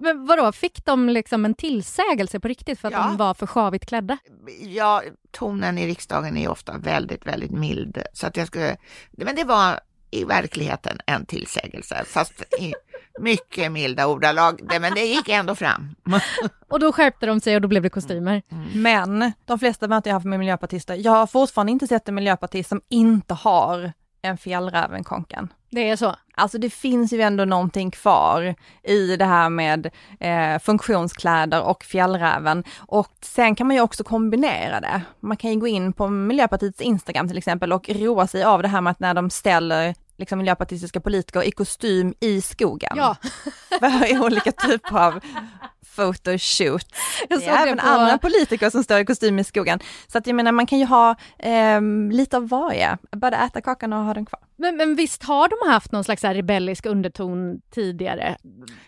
Men 0.00 0.26
vadå, 0.26 0.52
fick 0.52 0.84
de 0.84 1.08
liksom 1.08 1.44
en 1.44 1.54
tillsägelse 1.54 2.40
på 2.40 2.48
riktigt 2.48 2.80
för 2.80 2.88
att 2.88 2.92
Ja. 2.94 3.02
de 3.06 3.16
var 3.16 3.34
för 3.34 3.46
sjavigt 3.46 3.86
klädda? 3.86 4.18
Ja, 4.60 5.02
tonen 5.30 5.78
i 5.78 5.86
riksdagen 5.86 6.36
är 6.36 6.48
ofta 6.48 6.78
väldigt, 6.78 7.26
väldigt 7.26 7.50
mild, 7.50 8.02
så 8.12 8.26
att 8.26 8.36
jag 8.36 8.46
skulle, 8.46 8.76
men 9.10 9.36
det 9.36 9.44
var 9.44 9.80
i 10.10 10.24
verkligheten 10.24 10.98
en 11.06 11.26
tillsägelse, 11.26 12.04
fast 12.06 12.42
i 12.60 12.74
mycket 13.20 13.72
milda 13.72 14.06
ordalag, 14.06 14.60
Det- 14.68 14.80
men 14.80 14.94
det 14.94 15.04
gick 15.06 15.28
ändå 15.28 15.54
fram. 15.54 15.94
Och 16.68 16.80
då 16.80 16.92
skärpte 16.92 17.26
de 17.26 17.40
sig 17.40 17.54
och 17.54 17.60
då 17.62 17.68
blev 17.68 17.82
det 17.82 17.90
kostymer. 17.90 18.42
Men 18.74 19.32
de 19.44 19.58
flesta 19.58 19.88
möten 19.88 20.10
jag 20.10 20.14
har 20.14 20.18
haft 20.20 20.26
med 20.26 20.38
miljöpartister, 20.38 20.94
jag 20.94 21.12
har 21.12 21.26
fortfarande 21.26 21.72
inte 21.72 21.86
sett 21.86 22.08
en 22.08 22.14
miljöpartist 22.14 22.68
som 22.68 22.80
inte 22.88 23.34
har 23.34 23.92
en 24.22 24.38
fjällrävenkonken. 24.38 25.52
Det 25.70 25.90
är 25.90 25.96
så? 25.96 26.14
Alltså 26.34 26.58
det 26.58 26.70
finns 26.70 27.12
ju 27.12 27.20
ändå 27.20 27.44
någonting 27.44 27.90
kvar 27.90 28.54
i 28.82 29.16
det 29.16 29.24
här 29.24 29.48
med 29.48 29.90
eh, 30.20 30.58
funktionskläder 30.58 31.62
och 31.62 31.84
fjällräven. 31.84 32.64
Och 32.78 33.12
sen 33.22 33.54
kan 33.54 33.66
man 33.66 33.76
ju 33.76 33.82
också 33.82 34.04
kombinera 34.04 34.80
det. 34.80 35.02
Man 35.20 35.36
kan 35.36 35.50
ju 35.50 35.60
gå 35.60 35.66
in 35.66 35.92
på 35.92 36.08
Miljöpartiets 36.08 36.80
Instagram 36.80 37.28
till 37.28 37.38
exempel 37.38 37.72
och 37.72 37.88
roa 37.88 38.26
sig 38.26 38.44
av 38.44 38.62
det 38.62 38.68
här 38.68 38.80
med 38.80 38.90
att 38.90 39.00
när 39.00 39.14
de 39.14 39.30
ställer 39.30 39.94
liksom 40.16 40.38
miljöpartistiska 40.38 41.00
politiker 41.00 41.42
i 41.42 41.50
kostym 41.50 42.14
i 42.20 42.40
skogen. 42.40 42.92
Ja, 42.96 43.16
För 43.80 44.24
olika 44.24 44.52
typer 44.52 44.98
av 44.98 45.20
photoshoot. 45.96 46.86
jag 47.28 47.38
Det 47.38 47.44
såg 47.44 47.54
även 47.54 47.78
på... 47.78 47.86
andra 47.86 48.18
politiker 48.18 48.70
som 48.70 48.84
står 48.84 48.98
i 48.98 49.04
kostym 49.04 49.38
i 49.38 49.44
skogen. 49.44 49.80
Så 50.06 50.18
att 50.18 50.26
jag 50.26 50.36
menar 50.36 50.52
man 50.52 50.66
kan 50.66 50.78
ju 50.78 50.84
ha 50.84 51.14
ehm, 51.38 52.10
lite 52.10 52.36
av 52.36 52.48
varje, 52.48 52.98
både 53.16 53.36
äta 53.36 53.60
kakan 53.60 53.92
och 53.92 54.04
ha 54.04 54.14
den 54.14 54.26
kvar. 54.26 54.40
Men, 54.60 54.76
men 54.76 54.94
visst 54.94 55.22
har 55.22 55.48
de 55.48 55.72
haft 55.72 55.92
någon 55.92 56.04
slags 56.04 56.22
här 56.22 56.34
rebellisk 56.34 56.86
underton 56.86 57.60
tidigare? 57.74 58.36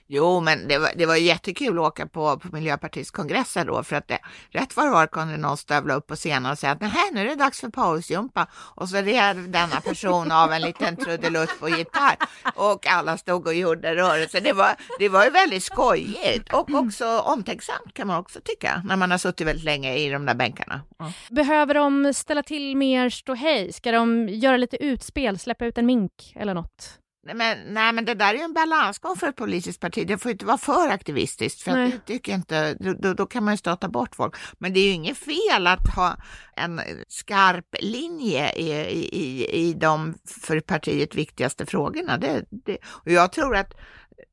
Jo, 0.06 0.40
men 0.40 0.68
det 0.68 0.78
var, 0.78 0.90
det 0.96 1.06
var 1.06 1.16
jättekul 1.16 1.78
att 1.78 1.84
åka 1.84 2.06
på, 2.06 2.38
på 2.38 2.48
Miljöpartiets 2.52 3.10
kongresser 3.10 3.64
då, 3.64 3.82
för 3.82 3.96
att 3.96 4.08
det, 4.08 4.18
rätt 4.50 4.76
vad 4.76 4.86
det 4.86 4.90
var 4.90 5.06
kunde 5.06 5.36
någon 5.36 5.56
stövla 5.56 5.94
upp 5.94 6.06
på 6.06 6.16
scenen 6.16 6.52
och 6.52 6.58
säga 6.58 6.72
att 6.72 6.80
nej, 6.80 7.10
nu 7.12 7.20
är 7.20 7.24
det 7.24 7.34
dags 7.34 7.60
för 7.60 7.68
pausjumpa. 7.68 8.46
Och 8.54 8.88
så 8.88 8.96
red 8.96 9.36
denna 9.36 9.80
person 9.80 10.32
av 10.32 10.52
en 10.52 10.62
liten 10.62 10.96
trudelutt 10.96 11.60
på 11.60 11.68
gitarr 11.68 12.16
och 12.54 12.86
alla 12.86 13.18
stod 13.18 13.46
och 13.46 13.54
gjorde 13.54 13.96
rörelser. 13.96 14.40
Det 14.40 14.52
var, 14.52 14.76
det 14.98 15.08
var 15.08 15.24
ju 15.24 15.30
väldigt 15.30 15.64
skojigt 15.64 16.52
och 16.52 16.74
också 16.74 16.89
omtänksamt 17.26 17.94
kan 17.94 18.06
man 18.06 18.18
också 18.18 18.40
tycka, 18.44 18.82
när 18.84 18.96
man 18.96 19.10
har 19.10 19.18
suttit 19.18 19.46
väldigt 19.46 19.64
länge 19.64 19.96
i 19.96 20.10
de 20.10 20.26
där 20.26 20.34
bänkarna. 20.34 20.80
Ja. 20.98 21.12
Behöver 21.30 21.74
de 21.74 22.14
ställa 22.14 22.42
till 22.42 22.76
mer 22.76 23.10
ståhej? 23.10 23.72
Ska 23.72 23.92
de 23.92 24.28
göra 24.28 24.56
lite 24.56 24.84
utspel, 24.84 25.38
släppa 25.38 25.66
ut 25.66 25.78
en 25.78 25.86
mink 25.86 26.32
eller 26.36 26.54
något? 26.54 27.00
Men, 27.22 27.58
nej, 27.74 27.92
men 27.92 28.04
det 28.04 28.14
där 28.14 28.34
är 28.34 28.38
ju 28.38 28.44
en 28.44 28.52
balansgång 28.52 29.16
för 29.16 29.28
ett 29.28 29.36
politiskt 29.36 29.80
parti. 29.80 30.06
Det 30.06 30.18
får 30.18 30.30
inte 30.30 30.44
vara 30.44 30.58
för 30.58 30.88
aktivistiskt, 30.88 31.62
för 31.62 31.72
Nej. 31.72 31.86
att 31.86 31.92
det 31.92 32.12
tycker 32.12 32.34
inte, 32.34 32.74
då, 32.74 33.14
då, 33.14 33.26
kan 33.26 33.44
man 33.44 33.54
ju 33.54 33.58
stöta 33.58 33.88
bort 33.88 34.16
folk. 34.16 34.36
Men 34.58 34.72
det 34.72 34.80
är 34.80 34.84
ju 34.84 34.90
inget 34.90 35.18
fel 35.18 35.66
att 35.66 35.94
ha 35.94 36.16
en 36.56 36.80
skarp 37.08 37.76
linje 37.80 38.52
i, 38.52 38.70
i, 38.72 39.08
i, 39.12 39.46
i 39.68 39.74
de 39.74 40.14
för 40.26 40.60
partiet 40.60 41.14
viktigaste 41.14 41.66
frågorna. 41.66 42.16
Det, 42.16 42.44
det, 42.50 42.78
och 42.84 43.10
jag 43.10 43.32
tror 43.32 43.56
att 43.56 43.74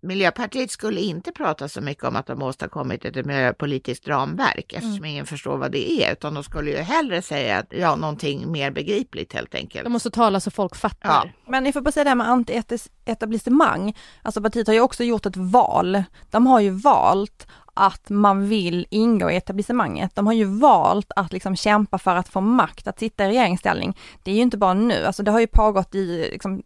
Miljöpartiet 0.01 0.71
skulle 0.71 1.01
inte 1.01 1.31
prata 1.31 1.69
så 1.69 1.81
mycket 1.81 2.03
om 2.03 2.15
att 2.15 2.27
de 2.27 2.41
åstadkommit 2.41 3.05
ett 3.05 3.25
miljöpolitiskt 3.25 4.07
ramverk 4.07 4.73
eftersom 4.73 5.05
ingen 5.05 5.25
förstår 5.25 5.57
vad 5.57 5.71
det 5.71 5.91
är, 5.91 6.11
utan 6.11 6.33
de 6.33 6.43
skulle 6.43 6.71
ju 6.71 6.77
hellre 6.77 7.21
säga 7.21 7.57
att 7.57 7.65
ja, 7.69 7.95
någonting 7.95 8.51
mer 8.51 8.71
begripligt 8.71 9.33
helt 9.33 9.55
enkelt. 9.55 9.83
De 9.83 9.89
måste 9.93 10.09
tala 10.09 10.39
så 10.39 10.51
folk 10.51 10.75
fattar. 10.75 11.09
Ja. 11.09 11.51
Men 11.51 11.63
ni 11.63 11.73
får 11.73 11.81
bara 11.81 11.91
säga 11.91 12.03
det 12.03 12.09
här 12.09 12.15
med 12.15 12.27
anti-etablissemang. 12.27 13.97
Alltså 14.21 14.41
partiet 14.41 14.67
har 14.67 14.73
ju 14.73 14.81
också 14.81 15.03
gjort 15.03 15.25
ett 15.25 15.37
val. 15.37 16.03
De 16.29 16.47
har 16.47 16.59
ju 16.59 16.69
valt 16.69 17.47
att 17.73 18.09
man 18.09 18.49
vill 18.49 18.87
ingå 18.89 19.31
i 19.31 19.35
etablissemanget. 19.35 20.15
De 20.15 20.27
har 20.27 20.33
ju 20.33 20.43
valt 20.43 21.11
att 21.15 21.33
liksom 21.33 21.55
kämpa 21.55 21.97
för 21.97 22.15
att 22.15 22.29
få 22.29 22.41
makt, 22.41 22.87
att 22.87 22.99
sitta 22.99 23.25
i 23.25 23.27
regeringsställning. 23.27 23.97
Det 24.23 24.31
är 24.31 24.35
ju 24.35 24.41
inte 24.41 24.57
bara 24.57 24.73
nu, 24.73 25.05
alltså 25.05 25.23
det 25.23 25.31
har 25.31 25.39
ju 25.39 25.47
pågått 25.47 25.95
i 25.95 26.29
liksom, 26.31 26.63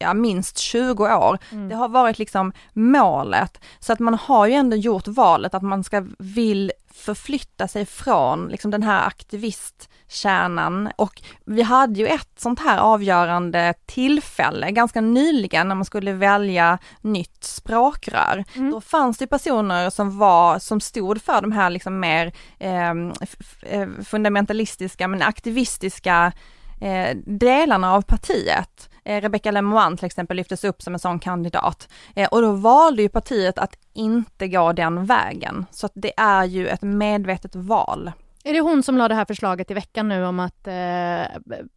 ja, 0.00 0.14
minst 0.14 0.58
20 0.58 1.04
år. 1.16 1.38
Det 1.68 1.74
har 1.74 1.88
varit 1.88 2.18
liksom 2.18 2.52
målet. 2.72 3.60
Så 3.80 3.92
att 3.92 3.98
man 3.98 4.14
har 4.14 4.46
ju 4.46 4.52
ändå 4.54 4.76
gjort 4.76 5.08
valet 5.08 5.54
att 5.54 5.62
man 5.62 5.84
ska 5.84 6.06
vill 6.18 6.72
förflytta 6.94 7.68
sig 7.68 7.86
från 7.86 8.48
liksom 8.48 8.70
den 8.70 8.82
här 8.82 9.06
aktivistkärnan 9.06 10.90
och 10.96 11.22
vi 11.44 11.62
hade 11.62 12.00
ju 12.00 12.06
ett 12.06 12.28
sånt 12.36 12.60
här 12.60 12.78
avgörande 12.78 13.74
tillfälle 13.86 14.70
ganska 14.70 15.00
nyligen 15.00 15.68
när 15.68 15.74
man 15.74 15.84
skulle 15.84 16.12
välja 16.12 16.78
nytt 17.00 17.44
språkrör. 17.44 18.44
Då 18.70 18.80
fanns 18.80 19.18
det 19.18 19.26
personer 19.26 19.90
som 19.90 20.18
var, 20.18 20.58
som 20.58 20.80
stod 20.80 21.22
för 21.22 21.42
de 21.42 21.52
här 21.52 21.70
liksom 21.70 22.00
mer 22.00 22.26
eh, 22.58 22.92
f- 23.20 23.62
eh, 23.62 23.88
fundamentalistiska 24.04 25.08
men 25.08 25.22
aktivistiska 25.22 26.32
eh, 26.80 27.16
delarna 27.26 27.94
av 27.94 28.02
partiet. 28.02 28.89
Eh, 29.04 29.20
Rebecca 29.20 29.50
Lemoine 29.50 29.96
till 29.96 30.06
exempel 30.06 30.36
lyftes 30.36 30.64
upp 30.64 30.82
som 30.82 30.92
en 30.94 30.98
sån 31.00 31.18
kandidat. 31.18 31.88
Eh, 32.16 32.28
och 32.28 32.42
då 32.42 32.52
valde 32.52 33.02
ju 33.02 33.08
partiet 33.08 33.58
att 33.58 33.76
inte 33.92 34.48
gå 34.48 34.72
den 34.72 35.06
vägen. 35.06 35.66
Så 35.70 35.86
att 35.86 35.92
det 35.94 36.12
är 36.16 36.44
ju 36.44 36.68
ett 36.68 36.82
medvetet 36.82 37.54
val. 37.54 38.12
Är 38.44 38.52
det 38.52 38.60
hon 38.60 38.82
som 38.82 38.96
la 38.98 39.08
det 39.08 39.14
här 39.14 39.24
förslaget 39.24 39.70
i 39.70 39.74
veckan 39.74 40.08
nu 40.08 40.24
om 40.24 40.40
att 40.40 40.66
eh, 40.66 41.22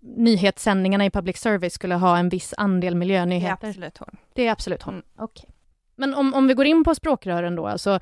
nyhetssändningarna 0.01 1.05
i 1.05 1.09
public 1.09 1.37
service 1.37 1.73
skulle 1.73 1.95
ha 1.95 2.17
en 2.17 2.29
viss 2.29 2.53
andel 2.57 2.93
Det 2.93 2.95
är 2.95 2.99
miljönyheter? 2.99 3.67
absolut 3.67 3.97
hon. 3.97 4.17
Det 4.33 4.47
är 4.47 4.51
absolut 4.51 4.81
hon. 4.81 4.93
Mm. 4.93 5.05
Okej. 5.17 5.49
Men 5.95 6.13
om, 6.13 6.33
om 6.33 6.47
vi 6.47 6.53
går 6.53 6.65
in 6.65 6.83
på 6.83 6.95
språkrören 6.95 7.55
då, 7.55 7.67
alltså, 7.67 7.99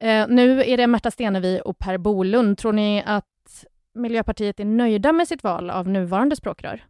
eh, 0.00 0.26
nu 0.28 0.64
är 0.64 0.76
det 0.76 0.86
Märta 0.86 1.10
Stenevi 1.10 1.60
och 1.64 1.78
Per 1.78 1.98
Bolund. 1.98 2.58
Tror 2.58 2.72
ni 2.72 3.02
att 3.06 3.24
Miljöpartiet 3.94 4.60
är 4.60 4.64
nöjda 4.64 5.12
med 5.12 5.28
sitt 5.28 5.44
val 5.44 5.70
av 5.70 5.88
nuvarande 5.88 6.36
språkrör? 6.36 6.84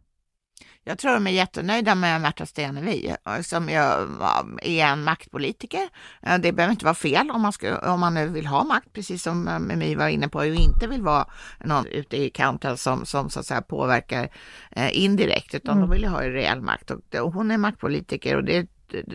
Jag 0.87 0.97
tror 0.97 1.13
de 1.13 1.27
är 1.27 1.31
jättenöjda 1.31 1.95
med 1.95 2.21
Märta 2.21 2.45
Stenevi 2.45 3.15
som 3.41 3.69
ju 3.69 3.75
ja, 3.75 4.45
är 4.61 4.85
en 4.85 5.03
maktpolitiker. 5.03 5.89
Eh, 6.21 6.37
Det 6.37 6.51
behöver 6.51 6.71
inte 6.71 6.85
vara 6.85 6.95
fel 6.95 7.31
om 7.31 7.41
man, 7.41 7.53
ska, 7.53 7.77
om 7.93 7.99
man 7.99 8.13
nu 8.13 8.27
vill 8.27 8.45
ha 8.47 8.63
makt, 8.63 8.93
precis 8.93 9.23
som 9.23 9.47
eh, 9.47 9.59
Mimi 9.59 9.95
var 9.95 10.07
inne 10.07 10.29
på, 10.29 10.37
och 10.39 10.45
inte 10.45 10.87
vill 10.87 11.01
vara 11.01 11.25
någon 11.63 11.85
ute 11.85 12.17
i 12.17 12.29
kanten 12.29 12.77
som, 12.77 13.05
som 13.05 13.29
så 13.29 13.39
att 13.39 13.45
säga 13.45 13.61
påverkar 13.61 14.29
eh, 14.71 14.97
indirekt, 15.03 15.55
utan 15.55 15.79
de 15.79 15.89
vill 15.89 16.01
ju 16.01 16.07
ha 16.07 16.23
en 16.23 16.31
reell 16.31 16.61
makt. 16.61 16.91
Och, 16.91 17.15
och 17.15 17.33
hon 17.33 17.51
är 17.51 17.57
maktpolitiker 17.57 18.35
och 18.35 18.43
det, 18.43 18.67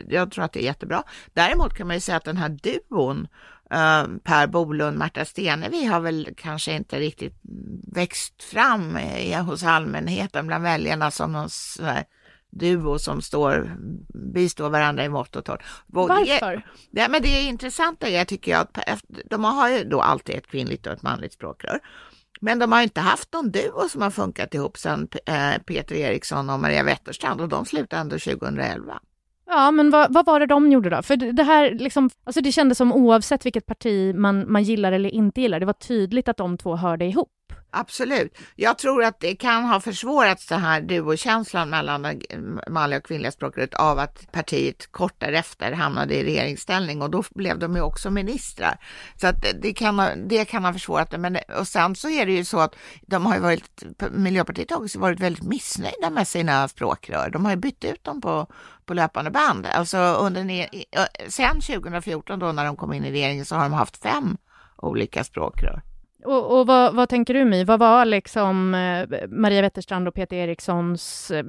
jag 0.08 0.30
tror 0.30 0.44
att 0.44 0.52
det 0.52 0.60
är 0.60 0.64
jättebra. 0.64 1.02
Däremot 1.32 1.74
kan 1.74 1.86
man 1.86 1.96
ju 1.96 2.00
säga 2.00 2.16
att 2.16 2.24
den 2.24 2.36
här 2.36 2.48
duon 2.48 3.18
eh, 3.20 3.28
Per 4.24 4.46
Bolund, 4.46 4.98
Märta 4.98 5.24
Stenevi 5.24 5.84
har 5.84 6.00
väl 6.00 6.28
kanske 6.36 6.72
inte 6.72 6.98
riktigt 6.98 7.34
växt 7.92 8.42
fram 8.42 8.96
eh, 8.96 9.44
hos 9.44 9.62
allmänheten 9.64 10.46
bland 10.46 10.64
väljarna 10.64 11.10
som 11.10 11.32
någon 11.32 11.48
duo 12.52 12.98
som 12.98 13.22
står, 13.22 13.76
bistår 14.34 14.70
varandra 14.70 15.04
i 15.04 15.08
mått 15.08 15.36
och 15.36 15.44
torrt. 15.44 15.62
Det- 16.06 16.30
Varför? 16.40 16.66
Ja, 16.90 17.08
men 17.08 17.22
det 17.22 17.40
intressanta 17.42 18.08
är, 18.08 18.24
tycker 18.24 18.52
jag, 18.52 18.60
att 18.60 19.04
de 19.30 19.44
har 19.44 19.68
ju 19.68 19.84
då 19.84 20.00
alltid 20.00 20.34
ett 20.34 20.46
kvinnligt 20.46 20.86
och 20.86 20.92
ett 20.92 21.02
manligt 21.02 21.32
språkrör. 21.32 21.78
Men 22.40 22.58
de 22.58 22.72
har 22.72 22.82
inte 22.82 23.00
haft 23.00 23.32
någon 23.32 23.50
duo 23.50 23.88
som 23.88 24.02
har 24.02 24.10
funkat 24.10 24.54
ihop 24.54 24.78
sedan 24.78 25.08
eh, 25.26 25.58
Peter 25.66 25.94
Eriksson 25.94 26.50
och 26.50 26.58
Maria 26.60 26.82
Wetterstrand 26.82 27.40
och 27.40 27.48
de 27.48 27.64
slutade 27.66 28.00
ändå 28.02 28.18
2011. 28.18 29.00
Ja, 29.52 29.70
men 29.70 29.90
vad, 29.90 30.12
vad, 30.14 30.26
var 30.26 30.40
det 30.40 30.46
de 30.46 30.72
gjorde 30.72 30.90
då? 30.90 31.02
För 31.02 31.16
det 31.16 31.42
här, 31.42 31.70
liksom, 31.74 32.10
alltså 32.24 32.40
det 32.40 32.52
kändes 32.52 32.78
som 32.78 32.92
oavsett 32.92 33.46
vilket 33.46 33.66
parti 33.66 34.14
man, 34.14 34.52
man 34.52 34.62
gillar 34.62 34.92
eller 34.92 35.10
inte 35.10 35.40
gillar, 35.40 35.60
det 35.60 35.66
var 35.66 35.72
tydligt 35.72 36.28
att 36.28 36.36
de 36.36 36.58
två 36.58 36.76
hörde 36.76 37.04
ihop. 37.04 37.28
Absolut. 37.72 38.38
Jag 38.56 38.78
tror 38.78 39.04
att 39.04 39.20
det 39.20 39.36
kan 39.36 39.64
ha 39.64 39.80
försvårats 39.80 40.46
den 40.46 40.60
här 40.60 40.80
duokänslan 40.80 41.70
mellan 41.70 42.02
det 42.02 42.16
manliga 42.70 42.98
och 42.98 43.04
kvinnliga 43.04 43.32
språket 43.32 43.74
av 43.74 43.98
att 43.98 44.32
partiet 44.32 44.92
kort 44.92 45.14
därefter 45.18 45.72
hamnade 45.72 46.14
i 46.14 46.24
regeringsställning 46.24 47.02
och 47.02 47.10
då 47.10 47.22
blev 47.30 47.58
de 47.58 47.76
ju 47.76 47.82
också 47.82 48.10
ministrar. 48.10 48.78
Så 49.16 49.26
att 49.26 49.44
det 49.62 49.72
kan 49.72 49.98
ha, 49.98 50.14
det 50.14 50.44
kan 50.44 50.64
ha 50.64 50.72
försvårat 50.72 51.10
det. 51.10 51.18
Men, 51.18 51.38
och 51.58 51.68
sen 51.68 51.96
så 51.96 52.08
är 52.08 52.26
det 52.26 52.32
ju 52.32 52.44
så 52.44 52.60
att 52.60 52.76
de 53.02 53.26
har 53.26 53.34
ju 53.34 53.40
varit, 53.40 53.82
Miljöpartiet 54.10 54.70
har 54.70 54.82
också 54.82 54.98
varit 54.98 55.20
väldigt 55.20 55.44
missnöjda 55.44 56.10
med 56.10 56.28
sina 56.28 56.68
språkrör. 56.68 57.30
De 57.30 57.44
har 57.44 57.52
ju 57.52 57.58
bytt 57.58 57.84
ut 57.84 58.04
dem 58.04 58.20
på, 58.20 58.46
på 58.84 58.94
löpande 58.94 59.30
band. 59.30 59.66
Alltså 59.66 59.98
under, 59.98 60.68
sen 61.28 61.60
2014 61.60 62.38
då 62.38 62.52
när 62.52 62.64
de 62.64 62.76
kom 62.76 62.92
in 62.92 63.04
i 63.04 63.10
regeringen 63.10 63.44
så 63.44 63.54
har 63.54 63.62
de 63.62 63.72
haft 63.72 63.96
fem 63.96 64.36
olika 64.76 65.24
språkrör. 65.24 65.82
Och, 66.24 66.58
och 66.58 66.66
vad, 66.66 66.94
vad, 66.94 67.08
tänker 67.08 67.34
du 67.34 67.44
My? 67.44 67.64
Vad 67.64 67.78
var 67.78 68.04
liksom 68.04 68.74
eh, 68.74 69.28
Maria 69.28 69.62
Wetterstrand 69.62 70.08
och 70.08 70.14
Peter 70.14 70.36
Erikssons 70.36 71.30
eh, 71.30 71.44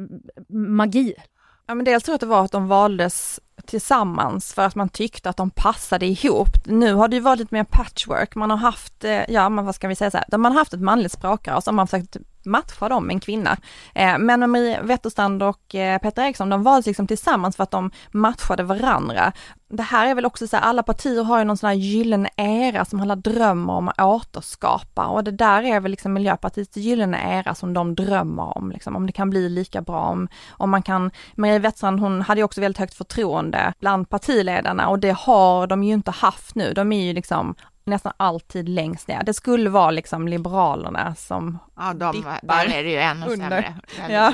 magi? 0.50 1.14
Ja, 1.68 1.76
men 1.76 1.86
dels 1.86 2.04
tror 2.04 2.14
jag 2.14 2.16
att 2.16 2.22
det 2.22 2.28
var 2.28 2.46
att 2.46 2.52
de 2.52 2.68
valdes 2.68 3.40
tillsammans 3.62 4.54
för 4.54 4.62
att 4.62 4.76
man 4.76 4.90
tyckte 4.90 5.30
att 5.30 5.38
de 5.38 5.50
passade 5.50 6.06
ihop. 6.06 6.50
Nu 6.66 6.94
har 6.94 7.08
det 7.08 7.16
ju 7.16 7.22
varit 7.22 7.40
lite 7.40 7.56
mer 7.56 7.64
patchwork, 7.64 8.36
man 8.36 8.50
har 8.50 8.58
haft, 8.58 9.04
eh, 9.04 9.32
ja 9.32 9.50
men 9.50 9.66
vad 9.66 9.76
ska 9.76 9.88
vi 9.88 9.96
säga 9.96 10.12
så 10.12 10.18
här, 10.18 10.38
man 10.38 10.52
har 10.52 10.60
haft 10.60 10.74
ett 10.74 10.82
manligt 10.82 11.12
språkrör 11.12 11.56
och 11.56 11.64
så 11.64 11.70
har 11.70 11.76
man 11.76 11.88
försökt 11.88 12.18
matcha 12.46 12.90
dem 12.90 13.08
med 13.08 13.14
en 13.14 13.20
kvinna. 13.20 13.58
Eh, 13.96 14.18
men 14.18 14.52
Marie 14.52 14.82
Wetterstrand 14.82 15.44
och 15.44 15.76
eh, 15.76 16.00
Peter 16.00 16.24
Eriksson, 16.24 16.50
de 16.50 16.64
valdes 16.64 16.86
liksom 16.86 17.08
tillsammans 17.08 17.56
för 17.56 17.64
att 17.64 17.72
de 17.72 17.92
matchade 18.12 18.64
varandra. 18.64 19.32
Det 19.70 19.84
här 19.84 20.08
är 20.08 20.16
väl 20.16 20.26
också 20.26 20.48
så 20.48 20.58
här, 20.58 20.64
alla 20.64 20.84
partier 20.84 21.24
har 21.24 21.40
ju 21.40 21.46
någon 21.46 21.58
sån 21.58 21.68
här 21.68 21.76
gyllene 21.76 22.30
era 22.38 22.86
som 22.86 23.02
alla 23.02 23.16
drömmer 23.16 23.74
om 23.74 23.88
att 23.88 24.00
återskapa 24.00 25.06
och 25.06 25.24
det 25.24 25.32
där 25.32 25.64
är 25.64 25.80
väl 25.80 25.92
liksom 25.92 26.14
Miljöpartiets 26.14 26.78
gyllene 26.78 27.40
era 27.40 27.56
som 27.56 27.74
de 27.74 27.96
drömmer 27.96 28.58
om, 28.58 28.72
liksom, 28.72 28.96
om 28.96 29.06
det 29.06 29.12
kan 29.12 29.30
bli 29.30 29.50
lika 29.50 29.82
bra, 29.82 30.02
om, 30.02 30.28
om 30.50 30.70
man 30.70 30.82
kan, 30.82 31.12
Marie 31.36 31.60
Wetterstrand 31.60 32.00
hon 32.00 32.22
hade 32.22 32.40
ju 32.42 32.46
också 32.46 32.62
väldigt 32.62 32.80
högt 32.80 32.94
förtroende 32.94 33.51
bland 33.80 34.10
partiledarna 34.10 34.88
och 34.90 35.00
det 35.00 35.12
har 35.12 35.68
de 35.68 35.84
ju 35.84 35.94
inte 35.94 36.12
haft 36.12 36.56
nu, 36.56 36.74
de 36.74 36.92
är 36.92 37.06
ju 37.06 37.14
liksom 37.14 37.56
nästan 37.84 38.14
alltid 38.18 38.70
längst 38.70 39.08
ner. 39.08 39.24
Det 39.24 39.34
skulle 39.34 39.70
vara 39.70 39.92
liksom 39.92 40.28
Liberalerna 40.28 41.16
som 41.16 41.60
Ja, 41.78 41.94
de, 41.94 42.26
där 42.42 42.66
är 42.66 42.84
det 42.84 42.90
ju 42.90 42.98
ännu 42.98 43.26
under. 43.26 43.36
sämre. 43.36 43.76
Ja. 44.10 44.34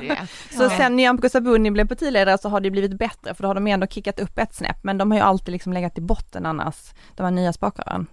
Så 0.51 0.63
ja. 0.63 0.69
sen 0.69 0.95
Nyamko 0.95 1.29
Sabuni 1.29 1.71
blev 1.71 1.87
partiledare 1.87 2.37
så 2.37 2.49
har 2.49 2.59
det 2.59 2.71
blivit 2.71 2.97
bättre 2.99 3.33
för 3.33 3.43
då 3.43 3.49
har 3.49 3.55
de 3.55 3.67
ändå 3.67 3.87
kickat 3.87 4.19
upp 4.19 4.37
ett 4.37 4.55
snäpp 4.55 4.83
men 4.83 4.97
de 4.97 5.11
har 5.11 5.17
ju 5.17 5.23
alltid 5.23 5.51
liksom 5.51 5.73
legat 5.73 5.97
i 5.97 6.01
botten 6.01 6.45
annars, 6.45 6.75
de 7.15 7.23
här 7.23 7.31
nya 7.31 7.53
spakarna. 7.53 8.05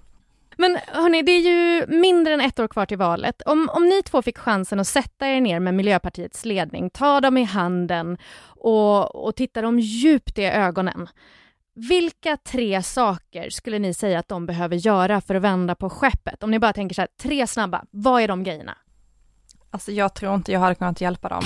Men 0.58 0.78
hörni, 0.86 1.22
det 1.22 1.32
är 1.32 1.40
ju 1.40 1.86
mindre 1.86 2.34
än 2.34 2.40
ett 2.40 2.58
år 2.58 2.68
kvar 2.68 2.86
till 2.86 2.98
valet. 2.98 3.42
Om, 3.42 3.70
om 3.72 3.84
ni 3.84 4.02
två 4.02 4.22
fick 4.22 4.38
chansen 4.38 4.80
att 4.80 4.86
sätta 4.88 5.28
er 5.28 5.40
ner 5.40 5.60
med 5.60 5.74
Miljöpartiets 5.74 6.44
ledning, 6.44 6.90
ta 6.90 7.20
dem 7.20 7.36
i 7.36 7.44
handen 7.44 8.18
och, 8.46 9.24
och 9.26 9.36
titta 9.36 9.62
dem 9.62 9.78
djupt 9.78 10.38
i 10.38 10.44
ögonen. 10.44 11.08
Vilka 11.74 12.36
tre 12.36 12.82
saker 12.82 13.50
skulle 13.50 13.78
ni 13.78 13.94
säga 13.94 14.18
att 14.18 14.28
de 14.28 14.46
behöver 14.46 14.76
göra 14.76 15.20
för 15.20 15.34
att 15.34 15.42
vända 15.42 15.74
på 15.74 15.90
skeppet? 15.90 16.42
Om 16.42 16.50
ni 16.50 16.58
bara 16.58 16.72
tänker 16.72 16.94
så 16.94 17.00
här, 17.00 17.08
tre 17.20 17.46
snabba, 17.46 17.84
vad 17.90 18.22
är 18.22 18.28
de 18.28 18.44
grejerna? 18.44 18.78
Alltså 19.70 19.92
jag 19.92 20.14
tror 20.14 20.34
inte 20.34 20.52
jag 20.52 20.60
hade 20.60 20.74
kunnat 20.74 21.00
hjälpa 21.00 21.28
dem. 21.28 21.42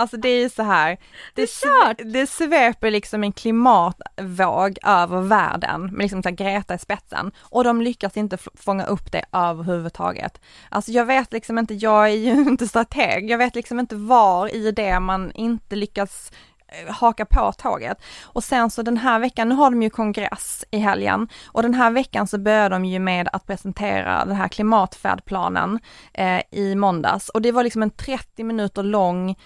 Alltså 0.00 0.16
det 0.16 0.28
är 0.28 0.48
så 0.48 0.62
här, 0.62 0.98
det, 1.34 1.50
det, 1.96 2.04
det 2.04 2.26
sveper 2.26 2.90
liksom 2.90 3.24
en 3.24 3.32
klimatvåg 3.32 4.78
över 4.82 5.20
världen 5.20 5.82
med 5.82 6.02
liksom 6.02 6.22
så 6.22 6.30
Greta 6.30 6.74
i 6.74 6.78
spetsen 6.78 7.32
och 7.40 7.64
de 7.64 7.80
lyckas 7.80 8.16
inte 8.16 8.38
fånga 8.54 8.84
upp 8.84 9.12
det 9.12 9.24
överhuvudtaget. 9.32 10.40
Alltså 10.68 10.90
jag 10.92 11.04
vet 11.04 11.32
liksom 11.32 11.58
inte, 11.58 11.74
jag 11.74 12.04
är 12.04 12.16
ju 12.16 12.32
inte 12.48 12.68
strateg, 12.68 13.30
jag 13.30 13.38
vet 13.38 13.54
liksom 13.54 13.80
inte 13.80 13.96
var 13.96 14.54
i 14.54 14.72
det 14.72 15.00
man 15.00 15.32
inte 15.32 15.76
lyckas 15.76 16.30
Eh, 16.72 16.92
haka 16.92 17.24
på 17.24 17.52
tåget. 17.52 18.02
Och 18.22 18.44
sen 18.44 18.70
så 18.70 18.82
den 18.82 18.96
här 18.96 19.18
veckan, 19.18 19.48
nu 19.48 19.54
har 19.54 19.70
de 19.70 19.82
ju 19.82 19.90
kongress 19.90 20.64
i 20.70 20.78
helgen 20.78 21.28
och 21.46 21.62
den 21.62 21.74
här 21.74 21.90
veckan 21.90 22.26
så 22.26 22.38
börjar 22.38 22.70
de 22.70 22.84
ju 22.84 22.98
med 22.98 23.28
att 23.32 23.46
presentera 23.46 24.24
den 24.24 24.36
här 24.36 24.48
klimatfärdplanen 24.48 25.78
eh, 26.14 26.40
i 26.50 26.74
måndags 26.74 27.28
och 27.28 27.42
det 27.42 27.52
var 27.52 27.64
liksom 27.64 27.82
en 27.82 27.90
30 27.90 28.44
minuter 28.44 28.82
lång 28.82 29.36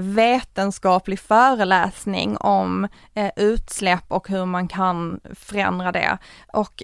vetenskaplig 0.00 1.20
föreläsning 1.20 2.36
om 2.36 2.88
eh, 3.14 3.30
utsläpp 3.36 4.04
och 4.08 4.28
hur 4.28 4.44
man 4.44 4.68
kan 4.68 5.20
förändra 5.34 5.92
det. 5.92 6.18
Och 6.52 6.82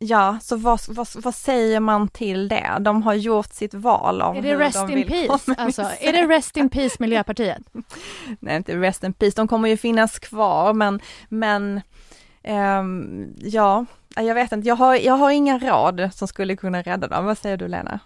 Ja, 0.00 0.38
så 0.42 0.56
vad, 0.56 0.80
vad, 0.88 1.08
vad, 1.14 1.34
säger 1.34 1.80
man 1.80 2.08
till 2.08 2.48
det? 2.48 2.76
De 2.80 3.02
har 3.02 3.14
gjort 3.14 3.52
sitt 3.52 3.74
val 3.74 4.22
av 4.22 4.36
Är 4.36 4.42
det 4.42 4.56
rest 4.56 4.86
de 4.88 4.98
in 4.98 5.08
peace? 5.08 5.54
Alltså, 5.58 5.82
är 6.00 6.12
det 6.12 6.26
rest 6.26 6.56
in 6.56 6.70
peace 6.70 6.96
Miljöpartiet? 6.98 7.62
Nej, 8.40 8.56
inte 8.56 8.76
rest 8.76 9.04
in 9.04 9.12
peace, 9.12 9.36
de 9.36 9.48
kommer 9.48 9.68
ju 9.68 9.76
finnas 9.76 10.18
kvar 10.18 10.72
men, 10.72 11.00
men 11.28 11.80
um, 12.48 13.34
ja, 13.38 13.86
jag 14.16 14.34
vet 14.34 14.52
inte, 14.52 14.68
jag 14.68 14.76
har, 14.76 14.94
jag 14.94 15.14
har 15.14 15.30
inga 15.30 15.58
råd 15.58 16.10
som 16.14 16.28
skulle 16.28 16.56
kunna 16.56 16.82
rädda 16.82 17.08
dem. 17.08 17.24
Vad 17.24 17.38
säger 17.38 17.56
du 17.56 17.68
Lena? 17.68 18.00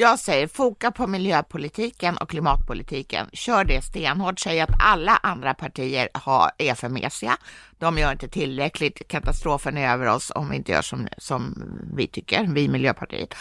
Jag 0.00 0.18
säger 0.18 0.46
foka 0.46 0.90
på 0.90 1.06
miljöpolitiken 1.06 2.16
och 2.16 2.30
klimatpolitiken. 2.30 3.26
Kör 3.32 3.64
det 3.64 3.82
stenhårt. 3.82 4.40
Säg 4.40 4.60
att 4.60 4.70
alla 4.78 5.16
andra 5.22 5.54
partier 5.54 6.08
har, 6.14 6.50
är 6.58 6.74
för 6.74 6.88
mesiga. 6.88 7.36
De 7.78 7.98
gör 7.98 8.12
inte 8.12 8.28
tillräckligt. 8.28 9.08
Katastrofen 9.08 9.76
är 9.76 9.92
över 9.92 10.06
oss 10.06 10.32
om 10.34 10.50
vi 10.50 10.56
inte 10.56 10.72
gör 10.72 10.82
som, 10.82 11.08
som 11.18 11.62
vi 11.96 12.06
tycker, 12.06 12.44
vi 12.44 12.68
Miljöpartiet. 12.68 13.34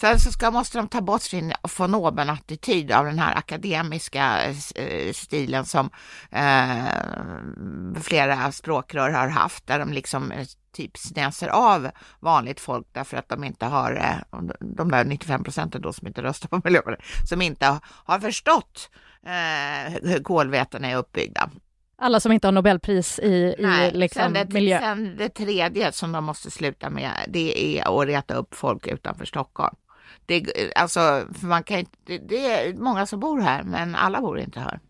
Sen 0.00 0.18
så 0.18 0.32
ska, 0.32 0.50
måste 0.50 0.78
de 0.78 0.88
ta 0.88 1.00
bort 1.00 1.22
sin 1.22 1.52
von 1.78 1.94
oben-attityd 1.94 2.92
av 2.92 3.04
den 3.04 3.18
här 3.18 3.36
akademiska 3.36 4.44
eh, 4.74 5.12
stilen 5.12 5.64
som 5.64 5.90
eh, 6.30 8.00
flera 8.02 8.52
språkrör 8.52 9.10
har 9.10 9.28
haft, 9.28 9.66
där 9.66 9.78
de 9.78 9.92
liksom 9.92 10.32
typ 10.78 10.96
snäser 10.96 11.48
av 11.48 11.90
vanligt 12.20 12.60
folk 12.60 12.86
därför 12.92 13.16
att 13.16 13.28
de 13.28 13.44
inte 13.44 13.66
har, 13.66 13.92
eh, 13.92 14.40
de 14.60 14.90
där 14.90 15.04
95 15.04 15.44
procenten 15.44 15.82
då 15.82 15.92
som 15.92 16.06
inte 16.06 16.22
röstar 16.22 16.48
på 16.48 16.60
Miljöpartiet, 16.64 17.28
som 17.28 17.42
inte 17.42 17.78
har 18.04 18.20
förstått 18.20 18.90
eh, 19.26 19.92
hur 20.02 20.22
kolvätena 20.22 20.88
är 20.88 20.96
uppbyggda. 20.96 21.50
Alla 22.00 22.20
som 22.20 22.32
inte 22.32 22.46
har 22.46 22.52
Nobelpris 22.52 23.18
i, 23.18 23.54
Nej, 23.58 23.90
i 23.90 23.96
liksom 23.96 24.22
sen 24.22 24.32
det, 24.32 24.52
miljö. 24.52 24.78
Sen 24.78 25.16
det 25.18 25.28
tredje 25.28 25.92
som 25.92 26.12
de 26.12 26.24
måste 26.24 26.50
sluta 26.50 26.90
med, 26.90 27.12
det 27.28 27.78
är 27.78 28.00
att 28.00 28.06
reta 28.06 28.34
upp 28.34 28.54
folk 28.54 28.86
utanför 28.86 29.24
Stockholm. 29.24 29.76
Det, 30.26 30.46
alltså, 30.74 31.26
man 31.40 31.62
kan 31.62 31.84
det, 32.06 32.18
det 32.18 32.46
är 32.46 32.74
många 32.74 33.06
som 33.06 33.20
bor 33.20 33.40
här, 33.40 33.62
men 33.62 33.94
alla 33.94 34.20
bor 34.20 34.38
inte 34.38 34.60
här. 34.60 34.80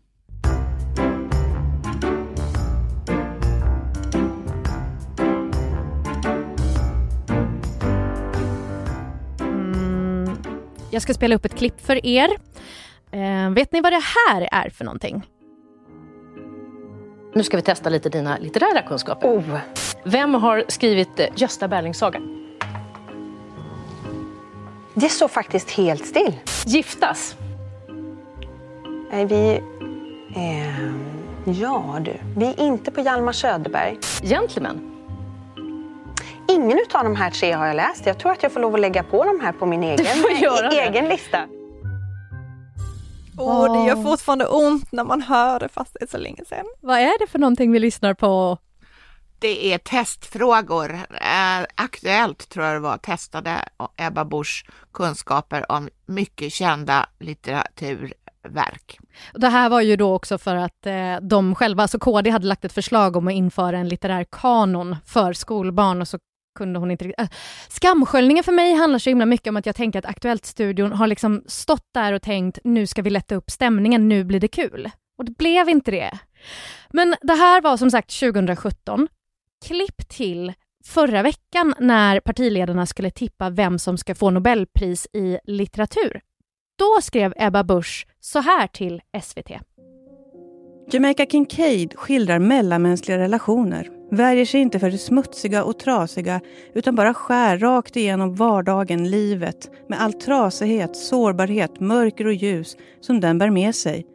Jag 10.89 11.01
ska 11.01 11.13
spela 11.13 11.35
upp 11.35 11.45
ett 11.45 11.55
klipp 11.55 11.81
för 11.85 12.05
er. 12.05 12.29
Eh, 13.11 13.49
vet 13.49 13.71
ni 13.71 13.81
vad 13.81 13.93
det 13.93 14.03
här 14.27 14.49
är 14.51 14.69
för 14.69 14.85
någonting? 14.85 15.25
Nu 17.33 17.43
ska 17.43 17.57
vi 17.57 17.63
testa 17.63 17.89
lite 17.89 18.09
dina 18.09 18.37
litterära 18.37 18.81
kunskaper. 18.81 19.27
Oh. 19.27 19.57
Vem 20.03 20.33
har 20.33 20.63
skrivit 20.67 21.19
eh, 21.19 21.27
Gösta 21.35 21.67
Berlings 21.67 21.97
saga? 21.97 22.21
Det 24.93 25.09
står 25.09 25.27
faktiskt 25.27 25.71
helt 25.71 26.05
still. 26.05 26.33
Giftas? 26.65 27.35
Nej, 29.11 29.25
vi... 29.25 29.61
Eh, 30.35 30.89
ja 31.61 31.99
du, 32.01 32.13
vi 32.37 32.45
är 32.45 32.59
inte 32.59 32.91
på 32.91 33.01
Hjalmar 33.01 33.31
Söderberg. 33.31 33.97
Gentlemen? 34.21 34.98
Ingen 36.49 36.79
av 36.93 37.03
de 37.03 37.15
här 37.15 37.29
tre 37.31 37.51
har 37.51 37.65
jag 37.67 37.75
läst. 37.75 38.05
Jag 38.05 38.19
tror 38.19 38.31
att 38.31 38.43
jag 38.43 38.51
får 38.51 38.59
lov 38.59 38.75
att 38.75 38.81
lägga 38.81 39.03
på 39.03 39.23
de 39.23 39.39
här 39.39 39.51
på 39.51 39.65
min 39.65 39.83
egen, 39.83 40.05
egen 40.71 41.07
lista. 41.09 41.47
Åh, 43.37 43.65
oh, 43.65 43.81
det 43.81 43.87
gör 43.89 44.03
fortfarande 44.03 44.47
ont 44.47 44.91
när 44.91 45.03
man 45.03 45.21
hör 45.21 45.59
det 45.59 45.69
fast 45.69 45.93
det 45.93 46.03
är 46.03 46.07
så 46.07 46.17
länge 46.17 46.45
sedan. 46.45 46.65
Vad 46.81 46.99
är 46.99 47.19
det 47.19 47.27
för 47.27 47.39
någonting 47.39 47.71
vi 47.71 47.79
lyssnar 47.79 48.13
på? 48.13 48.57
Det 49.39 49.73
är 49.73 49.77
testfrågor. 49.77 50.93
Eh, 50.93 51.65
Aktuellt 51.75 52.49
tror 52.49 52.65
jag 52.65 52.75
det 52.75 52.79
var 52.79 52.97
testade 52.97 53.55
Ebba 53.97 54.25
Busch 54.25 54.65
kunskaper 54.93 55.71
om 55.71 55.89
mycket 56.05 56.53
kända 56.53 57.09
litteraturverk. 57.19 58.99
Det 59.33 59.47
här 59.47 59.69
var 59.69 59.81
ju 59.81 59.95
då 59.95 60.13
också 60.13 60.37
för 60.37 60.55
att 60.55 60.85
eh, 60.85 61.15
de 61.21 61.55
själva, 61.55 61.81
alltså 61.81 61.99
KD 61.99 62.29
hade 62.29 62.47
lagt 62.47 62.65
ett 62.65 62.73
förslag 62.73 63.15
om 63.15 63.27
att 63.27 63.33
införa 63.33 63.77
en 63.77 63.89
litterär 63.89 64.25
kanon 64.31 64.95
för 65.05 65.33
skolbarn 65.33 66.01
och 66.01 66.07
så 66.07 66.19
kunde 66.59 66.79
hon 66.79 66.91
inte 66.91 67.05
riktigt... 67.05 67.19
Äh. 67.21 67.29
Skamsköljningen 67.69 68.43
för 68.43 68.51
mig 68.51 68.73
handlar 68.73 68.99
så 68.99 69.09
himla 69.09 69.25
mycket 69.25 69.47
om 69.47 69.57
att 69.57 69.65
jag 69.65 69.75
tänker 69.75 69.99
att 69.99 70.05
Aktuellt-studion 70.05 70.91
har 70.91 71.07
liksom 71.07 71.43
stått 71.47 71.87
där 71.93 72.13
och 72.13 72.21
tänkt 72.21 72.59
nu 72.63 72.87
ska 72.87 73.01
vi 73.01 73.09
lätta 73.09 73.35
upp 73.35 73.51
stämningen, 73.51 74.09
nu 74.09 74.23
blir 74.23 74.39
det 74.39 74.47
kul. 74.47 74.89
Och 75.17 75.25
det 75.25 75.37
blev 75.37 75.69
inte 75.69 75.91
det. 75.91 76.19
Men 76.89 77.15
det 77.21 77.33
här 77.33 77.61
var 77.61 77.77
som 77.77 77.91
sagt 77.91 78.19
2017. 78.19 79.07
Klipp 79.65 80.09
till 80.09 80.53
förra 80.85 81.23
veckan 81.23 81.73
när 81.79 82.19
partiledarna 82.19 82.85
skulle 82.85 83.11
tippa 83.11 83.49
vem 83.49 83.79
som 83.79 83.97
ska 83.97 84.15
få 84.15 84.29
Nobelpris 84.29 85.07
i 85.13 85.39
litteratur. 85.43 86.21
Då 86.77 87.01
skrev 87.01 87.33
Ebba 87.35 87.63
Busch 87.63 88.07
så 88.19 88.39
här 88.39 88.67
till 88.67 89.01
SVT. 89.23 89.51
Jamaica 90.91 91.25
Kincaid 91.25 91.93
skildrar 91.97 92.39
mellanmänskliga 92.39 93.17
relationer, 93.17 93.98
värjer 94.11 94.45
sig 94.45 94.61
inte 94.61 94.79
för 94.79 94.91
det 94.91 94.97
smutsiga 94.97 95.63
och 95.63 95.79
trasiga 95.79 96.41
utan 96.73 96.95
bara 96.95 97.13
skär 97.13 97.57
rakt 97.57 97.95
igenom 97.95 98.35
vardagen, 98.35 99.09
livet 99.09 99.71
med 99.87 100.01
all 100.01 100.13
trasighet, 100.13 100.95
sårbarhet, 100.95 101.79
mörker 101.79 102.27
och 102.27 102.33
ljus 102.33 102.77
som 103.01 103.19
den 103.19 103.37
bär 103.37 103.49
med 103.49 103.75
sig. 103.75 104.05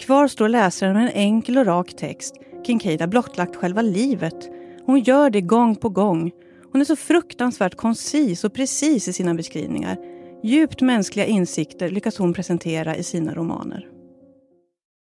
Kvar 0.00 0.28
står 0.28 0.48
läsaren 0.48 0.94
med 0.94 1.02
en 1.02 1.12
enkel 1.14 1.58
och 1.58 1.66
rak 1.66 1.96
text. 1.96 2.34
Kincaid 2.66 3.00
har 3.00 3.08
blottlagt 3.08 3.56
själva 3.56 3.82
livet. 3.82 4.48
Hon 4.86 5.00
gör 5.00 5.30
det 5.30 5.40
gång 5.40 5.76
på 5.76 5.88
gång. 5.88 6.32
Hon 6.72 6.80
är 6.80 6.84
så 6.84 6.96
fruktansvärt 6.96 7.74
koncis 7.74 8.44
och 8.44 8.54
precis 8.54 9.08
i 9.08 9.12
sina 9.12 9.34
beskrivningar. 9.34 9.96
Djupt 10.42 10.80
mänskliga 10.80 11.26
insikter 11.26 11.90
lyckas 11.90 12.18
hon 12.18 12.34
presentera 12.34 12.96
i 12.96 13.02
sina 13.02 13.34
romaner. 13.34 13.97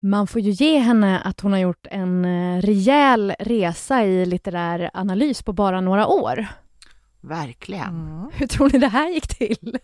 Man 0.04 0.26
får 0.26 0.40
ju 0.40 0.50
ge 0.50 0.78
henne 0.78 1.20
att 1.20 1.40
hon 1.40 1.52
har 1.52 1.58
gjort 1.58 1.86
en 1.90 2.24
eh, 2.24 2.62
rejäl 2.62 3.34
resa 3.38 4.04
i 4.04 4.26
litterär 4.26 4.90
analys 4.94 5.42
på 5.42 5.52
bara 5.52 5.80
några 5.80 6.06
år. 6.06 6.46
Verkligen. 7.20 7.88
Mm. 7.88 8.30
Hur 8.34 8.46
tror 8.46 8.70
ni 8.72 8.78
det 8.78 8.88
här 8.88 9.10
gick 9.10 9.26
till? 9.26 9.78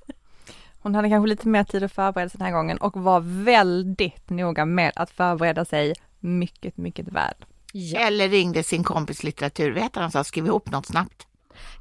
Hon 0.80 0.94
hade 0.94 1.08
kanske 1.08 1.28
lite 1.28 1.48
mer 1.48 1.64
tid 1.64 1.84
att 1.84 1.92
förbereda 1.92 2.28
sig 2.28 2.38
den 2.38 2.46
här 2.46 2.52
gången 2.52 2.78
och 2.78 2.96
var 2.96 3.20
väldigt 3.44 4.30
noga 4.30 4.64
med 4.64 4.92
att 4.96 5.10
förbereda 5.10 5.64
sig 5.64 5.94
mycket, 6.18 6.76
mycket 6.76 7.08
väl. 7.08 7.34
Ja. 7.72 8.00
Eller 8.00 8.28
ringde 8.28 8.62
sin 8.62 8.84
kompis 8.84 9.22
litteraturvetare 9.22 10.04
och 10.04 10.12
sa 10.12 10.24
skriv 10.24 10.46
ihop 10.46 10.70
något 10.70 10.86
snabbt. 10.86 11.26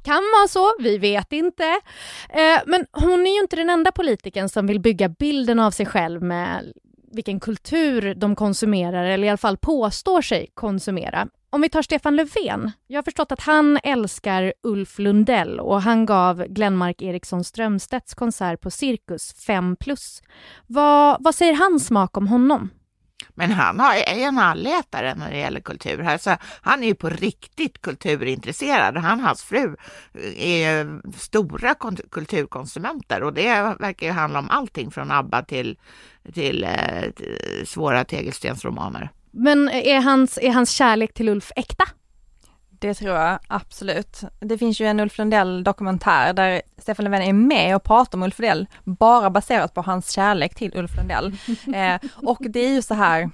Kan 0.02 0.22
vara 0.38 0.48
så, 0.48 0.72
vi 0.78 0.98
vet 0.98 1.32
inte. 1.32 1.80
Eh, 2.28 2.60
men 2.66 2.86
hon 2.92 3.26
är 3.26 3.34
ju 3.34 3.40
inte 3.40 3.56
den 3.56 3.70
enda 3.70 3.92
politikern 3.92 4.48
som 4.48 4.66
vill 4.66 4.80
bygga 4.80 5.08
bilden 5.08 5.58
av 5.58 5.70
sig 5.70 5.86
själv 5.86 6.22
med 6.22 6.72
vilken 7.10 7.40
kultur 7.40 8.14
de 8.14 8.36
konsumerar, 8.36 9.04
eller 9.04 9.26
i 9.26 9.30
alla 9.30 9.36
fall 9.36 9.56
påstår 9.56 10.22
sig 10.22 10.50
konsumera. 10.54 11.28
Om 11.52 11.60
vi 11.60 11.68
tar 11.68 11.82
Stefan 11.82 12.16
Löfven. 12.16 12.70
Jag 12.86 12.98
har 12.98 13.02
förstått 13.02 13.32
att 13.32 13.40
han 13.40 13.78
älskar 13.82 14.52
Ulf 14.62 14.98
Lundell 14.98 15.60
och 15.60 15.82
han 15.82 16.06
gav 16.06 16.44
Glenmark 16.44 17.02
Eriksson 17.02 17.44
Strömstedts 17.44 18.14
konsert 18.14 18.60
på 18.60 18.70
Cirkus 18.70 19.34
5 19.46 19.76
vad, 20.66 21.16
vad 21.20 21.34
säger 21.34 21.54
hans 21.54 21.86
smak 21.86 22.16
om 22.16 22.26
honom? 22.28 22.70
Men 23.34 23.50
han 23.50 23.80
är 23.80 24.04
en 24.06 24.38
allätare 24.38 25.14
när 25.14 25.30
det 25.30 25.38
gäller 25.38 25.60
kultur. 25.60 26.02
Alltså, 26.02 26.36
han 26.62 26.82
är 26.82 26.86
ju 26.86 26.94
på 26.94 27.08
riktigt 27.08 27.80
kulturintresserad. 27.80 28.96
Han 28.96 29.20
och 29.20 29.26
hans 29.26 29.42
fru 29.42 29.76
eh, 30.14 30.44
är 30.44 31.00
stora 31.18 31.74
kulturkonsumenter 32.10 33.22
och 33.22 33.34
det 33.34 33.76
verkar 33.80 34.06
ju 34.06 34.12
handla 34.12 34.38
om 34.38 34.50
allting 34.50 34.90
från 34.90 35.10
ABBA 35.10 35.42
till, 35.42 35.78
till, 36.32 36.64
eh, 36.64 37.10
till 37.16 37.36
svåra 37.66 38.04
tegelstensromaner. 38.04 39.10
Men 39.30 39.68
är 39.68 40.00
hans, 40.00 40.38
är 40.42 40.50
hans 40.50 40.70
kärlek 40.70 41.14
till 41.14 41.28
Ulf 41.28 41.52
äkta? 41.56 41.84
Det 42.80 42.94
tror 42.94 43.16
jag 43.16 43.38
absolut. 43.48 44.20
Det 44.38 44.58
finns 44.58 44.80
ju 44.80 44.86
en 44.86 45.00
Ulf 45.00 45.18
Lundell 45.18 45.64
dokumentär 45.64 46.32
där 46.32 46.62
Stefan 46.78 47.04
Löfven 47.04 47.22
är 47.22 47.32
med 47.32 47.76
och 47.76 47.82
pratar 47.82 48.18
om 48.18 48.22
Ulf 48.22 48.38
Lundell, 48.38 48.66
bara 48.84 49.30
baserat 49.30 49.74
på 49.74 49.82
hans 49.82 50.10
kärlek 50.10 50.54
till 50.54 50.72
Ulf 50.76 50.96
Lundell. 50.96 51.36
eh, 51.74 52.10
och 52.14 52.38
det 52.40 52.60
är 52.60 52.68
ju 52.68 52.82
så 52.82 52.94
här, 52.94 53.30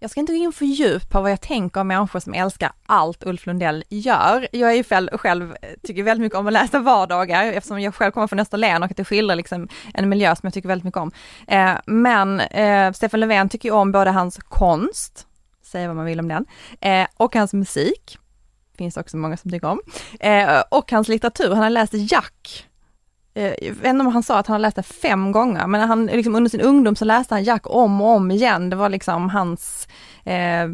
jag 0.00 0.10
ska 0.10 0.20
inte 0.20 0.32
gå 0.32 0.38
in 0.38 0.52
för 0.52 0.64
djupt 0.64 1.10
på 1.10 1.20
vad 1.20 1.30
jag 1.30 1.40
tänker 1.40 1.80
om 1.80 1.88
människor 1.88 2.20
som 2.20 2.34
älskar 2.34 2.72
allt 2.86 3.26
Ulf 3.26 3.46
Lundell 3.46 3.84
gör. 3.88 4.48
Jag 4.52 4.70
är 4.70 4.74
ju 4.74 4.84
själv, 4.84 5.08
själv 5.16 5.54
tycker 5.82 6.02
väldigt 6.02 6.22
mycket 6.22 6.38
om 6.38 6.46
att 6.46 6.52
läsa 6.52 6.78
vardagar 6.78 7.52
eftersom 7.52 7.80
jag 7.80 7.94
själv 7.94 8.12
kommer 8.12 8.26
från 8.26 8.40
Österlen 8.40 8.82
och 8.82 8.90
att 8.90 8.96
det 8.96 9.04
skildrar 9.04 9.36
liksom 9.36 9.68
en 9.94 10.08
miljö 10.08 10.36
som 10.36 10.46
jag 10.46 10.54
tycker 10.54 10.68
väldigt 10.68 10.84
mycket 10.84 11.00
om. 11.00 11.12
Eh, 11.46 11.72
men 11.86 12.40
eh, 12.40 12.92
Stefan 12.92 13.20
Löfven 13.20 13.48
tycker 13.48 13.68
ju 13.68 13.74
om 13.74 13.92
både 13.92 14.10
hans 14.10 14.38
konst, 14.38 15.26
säga 15.62 15.86
vad 15.86 15.96
man 15.96 16.04
vill 16.04 16.20
om 16.20 16.28
den, 16.28 16.46
eh, 16.80 17.06
och 17.16 17.34
hans 17.34 17.52
musik 17.52 18.18
finns 18.80 18.96
också 18.96 19.16
många 19.16 19.36
som 19.36 19.50
tycker 19.50 19.68
om. 19.68 19.80
Eh, 20.20 20.62
och 20.68 20.92
hans 20.92 21.08
litteratur, 21.08 21.48
han 21.48 21.62
har 21.62 21.70
läst 21.70 21.94
Jack. 21.94 22.66
Eh, 23.34 23.54
jag 23.62 23.74
vet 23.74 23.86
inte 23.86 24.04
om 24.04 24.12
han 24.12 24.22
sa 24.22 24.38
att 24.38 24.46
han 24.46 24.54
har 24.54 24.58
läst 24.58 24.76
det 24.76 24.82
fem 24.82 25.32
gånger, 25.32 25.66
men 25.66 25.88
han, 25.88 26.06
liksom 26.06 26.34
under 26.34 26.50
sin 26.50 26.60
ungdom 26.60 26.96
så 26.96 27.04
läste 27.04 27.34
han 27.34 27.44
Jack 27.44 27.62
om 27.66 28.00
och 28.00 28.08
om 28.08 28.30
igen. 28.30 28.70
Det 28.70 28.76
var 28.76 28.88
liksom 28.88 29.30
hans 29.30 29.88
eh, 30.24 30.68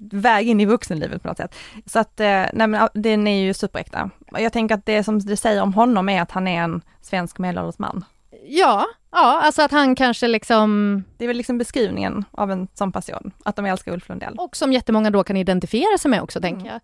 väg 0.00 0.48
in 0.48 0.60
i 0.60 0.64
vuxenlivet 0.64 1.22
på 1.22 1.28
något 1.28 1.36
sätt. 1.36 1.54
Så 1.86 1.98
att, 1.98 2.20
eh, 2.20 2.44
nej 2.52 2.66
men 2.66 2.88
den 2.94 3.26
är 3.26 3.42
ju 3.42 3.54
superäkta. 3.54 4.10
Jag 4.32 4.52
tänker 4.52 4.74
att 4.74 4.86
det 4.86 5.04
som 5.04 5.18
det 5.18 5.36
säger 5.36 5.62
om 5.62 5.74
honom 5.74 6.08
är 6.08 6.22
att 6.22 6.30
han 6.30 6.48
är 6.48 6.62
en 6.62 6.82
svensk 7.02 7.38
medelålders 7.38 7.78
man. 7.78 8.04
Ja, 8.44 8.86
ja, 9.10 9.40
alltså 9.42 9.62
att 9.62 9.70
han 9.70 9.94
kanske 9.94 10.28
liksom... 10.28 11.02
Det 11.16 11.24
är 11.24 11.28
väl 11.28 11.36
liksom 11.36 11.58
beskrivningen 11.58 12.24
av 12.30 12.50
en 12.50 12.68
sån 12.74 12.92
person, 12.92 13.32
att 13.44 13.56
de 13.56 13.66
älskar 13.66 13.92
Ulf 13.92 14.08
Lundell. 14.08 14.34
Och 14.38 14.56
som 14.56 14.72
jättemånga 14.72 15.10
då 15.10 15.24
kan 15.24 15.36
identifiera 15.36 15.98
sig 15.98 16.10
med 16.10 16.22
också, 16.22 16.40
tänker 16.40 16.60
mm. 16.60 16.80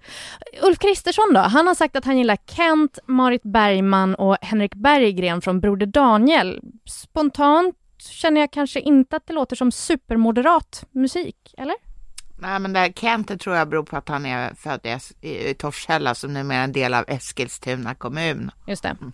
jag. 0.52 0.66
Ulf 0.68 0.78
Kristersson 0.78 1.32
då, 1.34 1.40
han 1.40 1.66
har 1.66 1.74
sagt 1.74 1.96
att 1.96 2.04
han 2.04 2.18
gillar 2.18 2.38
Kent, 2.46 2.98
Marit 3.06 3.42
Bergman 3.42 4.14
och 4.14 4.36
Henrik 4.40 4.74
Berggren 4.74 5.40
från 5.40 5.60
Broder 5.60 5.86
Daniel. 5.86 6.60
Spontant 6.86 7.74
känner 7.98 8.40
jag 8.40 8.50
kanske 8.50 8.80
inte 8.80 9.16
att 9.16 9.26
det 9.26 9.32
låter 9.32 9.56
som 9.56 9.72
supermoderat 9.72 10.84
musik, 10.90 11.54
eller? 11.58 11.74
Nej, 12.38 12.58
men 12.58 12.72
det 12.72 12.92
Kent 12.96 13.40
tror 13.40 13.56
jag 13.56 13.68
beror 13.68 13.82
på 13.82 13.96
att 13.96 14.08
han 14.08 14.26
är 14.26 14.54
född 14.54 14.80
i 15.20 15.54
Torshälla 15.54 16.14
som 16.14 16.34
numera 16.34 16.58
är 16.58 16.64
en 16.64 16.72
del 16.72 16.94
av 16.94 17.04
Eskilstuna 17.08 17.94
kommun. 17.94 18.50
Just 18.66 18.82
det. 18.82 18.96
Mm. 19.00 19.12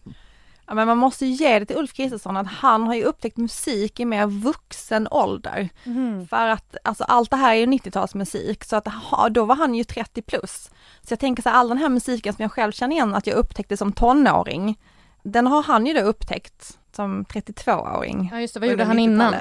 Ja, 0.70 0.74
men 0.74 0.86
man 0.86 0.98
måste 0.98 1.26
ju 1.26 1.32
ge 1.32 1.58
det 1.58 1.66
till 1.66 1.76
Ulf 1.76 1.92
Kristersson 1.92 2.36
att 2.36 2.46
han 2.46 2.82
har 2.82 2.94
ju 2.94 3.04
upptäckt 3.04 3.36
musik 3.36 4.00
i 4.00 4.04
mer 4.04 4.26
vuxen 4.26 5.08
ålder. 5.10 5.68
Mm. 5.84 6.26
För 6.26 6.48
att 6.48 6.76
alltså 6.84 7.04
allt 7.04 7.30
det 7.30 7.36
här 7.36 7.54
är 7.54 7.58
ju 7.58 7.66
90-talsmusik 7.66 8.64
så 8.64 8.76
att 8.76 8.88
då 9.30 9.44
var 9.44 9.56
han 9.56 9.74
ju 9.74 9.84
30 9.84 10.22
plus. 10.22 10.70
Så 11.02 11.12
jag 11.12 11.18
tänker 11.18 11.42
så 11.42 11.48
här, 11.48 11.56
all 11.56 11.68
den 11.68 11.78
här 11.78 11.88
musiken 11.88 12.34
som 12.34 12.42
jag 12.42 12.52
själv 12.52 12.72
känner 12.72 12.96
igen 12.96 13.14
att 13.14 13.26
jag 13.26 13.36
upptäckte 13.36 13.76
som 13.76 13.92
tonåring, 13.92 14.78
den 15.22 15.46
har 15.46 15.62
han 15.62 15.86
ju 15.86 15.94
då 15.94 16.00
upptäckt 16.00 16.78
som 16.92 17.24
32-åring. 17.24 18.28
Ja 18.32 18.40
just 18.40 18.54
det, 18.54 18.60
vad 18.60 18.68
gjorde 18.68 18.84
han 18.84 18.98
innan? 18.98 19.34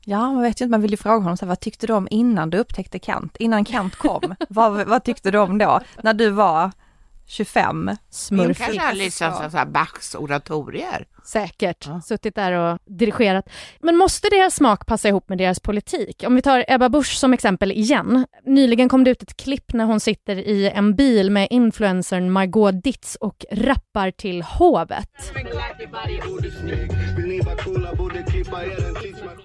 Ja, 0.00 0.32
man 0.32 0.42
vet 0.42 0.60
ju 0.60 0.64
inte, 0.64 0.70
man 0.70 0.82
vill 0.82 0.90
ju 0.90 0.96
fråga 0.96 1.22
honom 1.22 1.36
så 1.36 1.44
här, 1.44 1.48
vad 1.48 1.60
tyckte 1.60 1.86
du 1.86 1.92
om 1.92 2.08
innan 2.10 2.50
du 2.50 2.58
upptäckte 2.58 2.98
Kent, 2.98 3.36
innan 3.36 3.64
Kent 3.64 3.96
kom? 3.96 4.34
vad, 4.48 4.86
vad 4.86 5.04
tyckte 5.04 5.30
du 5.30 5.38
om 5.38 5.58
då, 5.58 5.80
när 6.02 6.14
du 6.14 6.30
var 6.30 6.70
25. 7.26 7.96
Smurfigt. 8.10 8.58
kanske 8.58 8.80
har 8.80 8.94
lyssnat 8.94 9.52
på 9.52 9.66
Bachs 9.66 10.14
oratorier. 10.14 11.06
Säkert. 11.24 11.86
Ja. 11.86 12.00
Suttit 12.00 12.34
där 12.34 12.52
och 12.52 12.78
dirigerat. 12.84 13.48
Men 13.80 13.96
måste 13.96 14.28
deras 14.28 14.54
smak 14.54 14.86
passa 14.86 15.08
ihop 15.08 15.28
med 15.28 15.38
deras 15.38 15.60
politik? 15.60 16.24
Om 16.26 16.34
vi 16.34 16.42
tar 16.42 16.64
Ebba 16.68 16.88
Busch 16.88 17.18
som 17.18 17.32
exempel 17.32 17.72
igen. 17.72 18.26
Nyligen 18.46 18.88
kom 18.88 19.04
det 19.04 19.10
ut 19.10 19.22
ett 19.22 19.36
klipp 19.36 19.72
när 19.72 19.84
hon 19.84 20.00
sitter 20.00 20.36
i 20.36 20.70
en 20.70 20.96
bil 20.96 21.30
med 21.30 21.48
influencern 21.50 22.30
Margot 22.30 22.82
Ditz 22.84 23.16
och 23.20 23.44
rappar 23.50 24.10
till 24.10 24.42
hovet. 24.42 25.32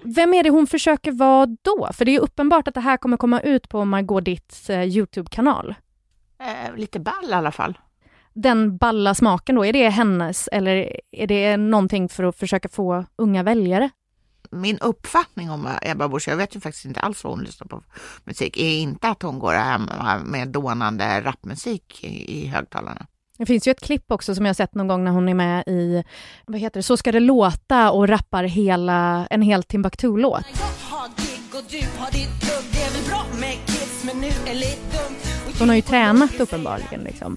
Vem 0.04 0.34
är 0.34 0.42
det 0.42 0.50
hon 0.50 0.66
försöker 0.66 1.12
vara 1.12 1.46
då? 1.46 1.88
För 1.92 2.04
det 2.04 2.16
är 2.16 2.20
uppenbart 2.20 2.68
att 2.68 2.74
det 2.74 2.80
här 2.80 2.96
kommer 2.96 3.16
komma 3.16 3.40
ut 3.40 3.68
på 3.68 3.84
Margot 3.84 4.24
Ditz 4.24 4.70
eh, 4.70 4.84
Youtube-kanal. 4.84 5.74
Eh, 6.40 6.76
lite 6.76 7.00
ball 7.00 7.24
i 7.30 7.32
alla 7.32 7.52
fall. 7.52 7.78
Den 8.32 8.76
balla 8.76 9.14
smaken 9.14 9.54
då, 9.54 9.64
är 9.64 9.72
det 9.72 9.88
hennes 9.88 10.48
eller 10.52 11.00
är 11.10 11.26
det 11.26 11.56
någonting 11.56 12.08
för 12.08 12.24
att 12.24 12.36
försöka 12.36 12.68
få 12.68 13.04
unga 13.16 13.42
väljare? 13.42 13.90
Min 14.50 14.78
uppfattning 14.78 15.50
om 15.50 15.68
Ebba 15.82 16.08
Busch, 16.08 16.28
jag 16.28 16.36
vet 16.36 16.56
ju 16.56 16.60
faktiskt 16.60 16.84
inte 16.84 17.00
alls 17.00 17.24
vad 17.24 17.32
hon 17.32 17.44
lyssnar 17.44 17.66
på 17.66 17.82
musik, 18.24 18.56
är 18.56 18.78
inte 18.78 19.08
att 19.08 19.22
hon 19.22 19.38
går 19.38 19.52
hem 19.52 19.90
med 20.24 20.48
dånande 20.48 21.20
rapmusik 21.20 22.04
i, 22.04 22.42
i 22.42 22.46
högtalarna. 22.46 23.06
Det 23.38 23.46
finns 23.46 23.68
ju 23.68 23.70
ett 23.70 23.80
klipp 23.80 24.10
också 24.12 24.34
som 24.34 24.46
jag 24.46 24.56
sett 24.56 24.74
någon 24.74 24.88
gång 24.88 25.04
när 25.04 25.10
hon 25.10 25.28
är 25.28 25.34
med 25.34 25.64
i, 25.66 26.04
vad 26.46 26.60
heter 26.60 26.78
det, 26.78 26.82
Så 26.82 26.96
ska 26.96 27.12
det 27.12 27.20
låta 27.20 27.90
och 27.90 28.08
rappar 28.08 28.44
hela, 28.44 29.26
en 29.30 29.42
hel 29.42 29.62
Timbuktu-låt. 29.62 30.44
Hon 35.60 35.68
har 35.68 35.76
ju 35.76 35.82
tränat 35.82 36.40
uppenbarligen 36.40 37.00
liksom. 37.00 37.36